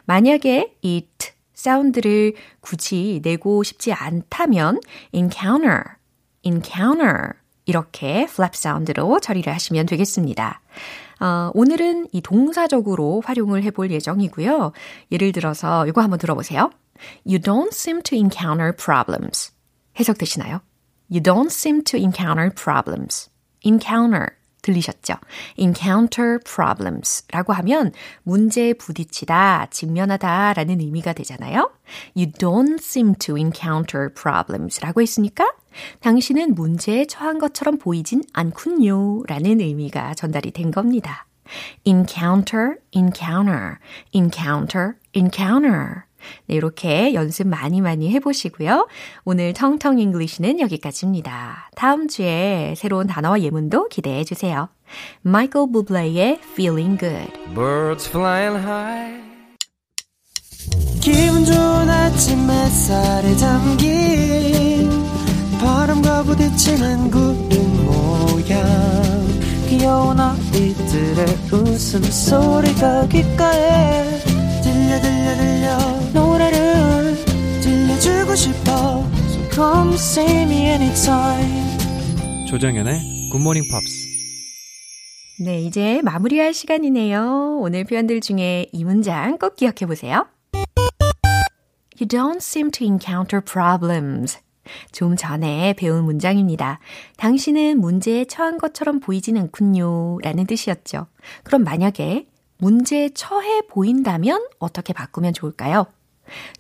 만약에 0.05 0.77
이 0.83 1.07
t 1.19 1.31
사운드를 1.55 2.35
굳이 2.61 3.21
내고 3.23 3.63
싶지 3.63 3.93
않다면 3.93 4.81
encounter, 5.13 5.83
encounter 6.43 7.33
이렇게 7.65 8.23
flap 8.23 8.57
사운드로 8.57 9.21
처리를 9.21 9.53
하시면 9.53 9.87
되겠습니다. 9.87 10.61
어, 11.21 11.51
오늘은 11.55 12.09
이 12.13 12.21
동사적으로 12.21 13.23
활용을 13.25 13.63
해볼 13.63 13.91
예정이고요. 13.91 14.73
예를 15.13 15.33
들어서 15.33 15.87
이거 15.87 16.03
한번 16.03 16.19
들어보세요. 16.19 16.71
You 17.27 17.39
don't 17.39 17.73
seem 17.73 18.03
to 18.03 18.17
encounter 18.17 18.73
problems. 18.73 19.53
해석되시나요? 19.99 20.61
You 21.11 21.23
don't 21.23 21.51
seem 21.51 21.85
to 21.85 21.99
encounter 21.99 22.51
problems. 22.51 23.31
encounter 23.65 24.29
들리셨죠? 24.63 25.15
encounter 25.59 26.39
problems 26.45 27.25
라고 27.31 27.53
하면 27.55 27.93
문제에 28.25 28.73
부딪히다, 28.73 29.69
직면하다 29.71 30.55
라는 30.55 30.81
의미가 30.81 31.13
되잖아요. 31.13 31.71
You 32.17 32.33
don't 32.33 32.81
seem 32.81 33.15
to 33.15 33.37
encounter 33.37 34.13
problems 34.13 34.81
라고 34.81 35.01
했으니까 35.01 35.53
당신은 36.01 36.55
문제에 36.55 37.07
처한 37.07 37.39
것처럼 37.39 37.79
보이진 37.79 38.23
않군요 38.33 39.23
라는 39.27 39.61
의미가 39.61 40.15
전달이 40.15 40.53
된 40.53 40.71
겁니다. 40.71 41.27
encounter, 41.85 42.77
encounter, 42.93 43.77
encounter, 44.13 44.95
encounter. 45.15 46.07
네, 46.47 46.57
이렇게 46.57 47.15
연습 47.15 47.47
많이 47.47 47.81
많이 47.81 48.11
해보시고요. 48.11 48.89
오늘 49.25 49.53
텅텅 49.53 49.99
English는 49.99 50.61
여기까지입니다. 50.61 51.71
다음 51.77 52.09
주에 52.09 52.75
새로운 52.77 53.07
단어와 53.07 53.41
예문도 53.41 53.89
기대해 53.89 54.25
주세요. 54.25 54.69
마이클 55.23 55.71
부블레의 55.71 56.41
Feeling 56.53 56.99
Good. 56.99 57.33
Birds 57.55 58.09
flying 58.09 58.59
high. 58.59 59.27
기분 61.01 61.45
좋은 61.45 61.89
아침 61.89 62.51
햇살에 62.51 63.37
담긴 63.37 64.76
바람과 65.61 66.23
부딪히는 66.25 67.11
구름 67.11 67.87
모양 67.87 68.65
귀여운 69.69 70.19
아이들의 70.21 71.27
웃음소리가 71.53 73.09
귓가에 73.09 74.19
들려 74.63 75.01
들려 75.01 75.37
들려 75.37 75.79
노래를 76.13 77.17
들려주고 77.63 78.35
싶어 78.35 79.05
So 79.29 79.51
come 79.51 79.95
see 79.95 80.43
me 80.43 80.67
anytime 80.69 82.47
조정연의 82.49 83.31
굿모닝 83.33 83.65
팝스 83.71 84.07
네, 85.39 85.61
이제 85.61 86.01
마무리할 86.03 86.55
시간이네요. 86.55 87.59
오늘 87.61 87.85
표현들 87.85 88.23
중에 88.23 88.69
이 88.73 88.85
문장 88.85 89.37
꼭 89.37 89.55
기억해 89.57 89.85
보세요. 89.87 90.27
You 92.01 92.09
don't 92.09 92.39
seem 92.39 92.71
to 92.71 92.87
encounter 92.87 93.43
problems. 93.45 94.39
좀 94.93 95.17
전에 95.17 95.75
배운 95.75 96.05
문장입니다. 96.05 96.79
당신은 97.17 97.81
문제에 97.81 98.25
처한 98.25 98.59
것처럼 98.59 99.01
보이진 99.01 99.37
않군요. 99.37 100.19
라는 100.23 100.47
뜻이었죠. 100.47 101.07
그럼 101.45 101.65
만약에 101.65 102.27
문제에 102.59 103.11
처해 103.11 103.63
보인다면 103.69 104.47
어떻게 104.59 104.93
바꾸면 104.93 105.35
좋을까요? 105.35 105.87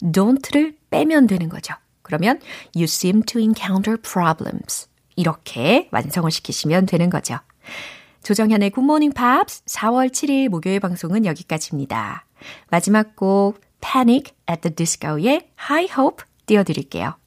don't를 0.02 0.76
빼면 0.90 1.26
되는 1.26 1.48
거죠. 1.48 1.74
그러면 2.02 2.38
you 2.74 2.84
seem 2.84 3.22
to 3.22 3.40
encounter 3.40 3.96
problems. 4.00 4.88
이렇게 5.16 5.88
완성을 5.90 6.30
시키시면 6.30 6.86
되는 6.86 7.10
거죠. 7.10 7.38
조정현의 8.22 8.70
굿모닝 8.70 9.12
팝스 9.12 9.64
4월 9.64 10.10
7일 10.10 10.48
목요일 10.48 10.80
방송은 10.80 11.24
여기까지입니다. 11.26 12.26
마지막 12.70 13.16
곡 13.16 13.60
Panic 13.80 14.32
at 14.50 14.62
the 14.62 14.74
Disco의 14.74 15.48
High 15.58 15.92
Hope 15.96 16.24
띄워드릴게요. 16.46 17.14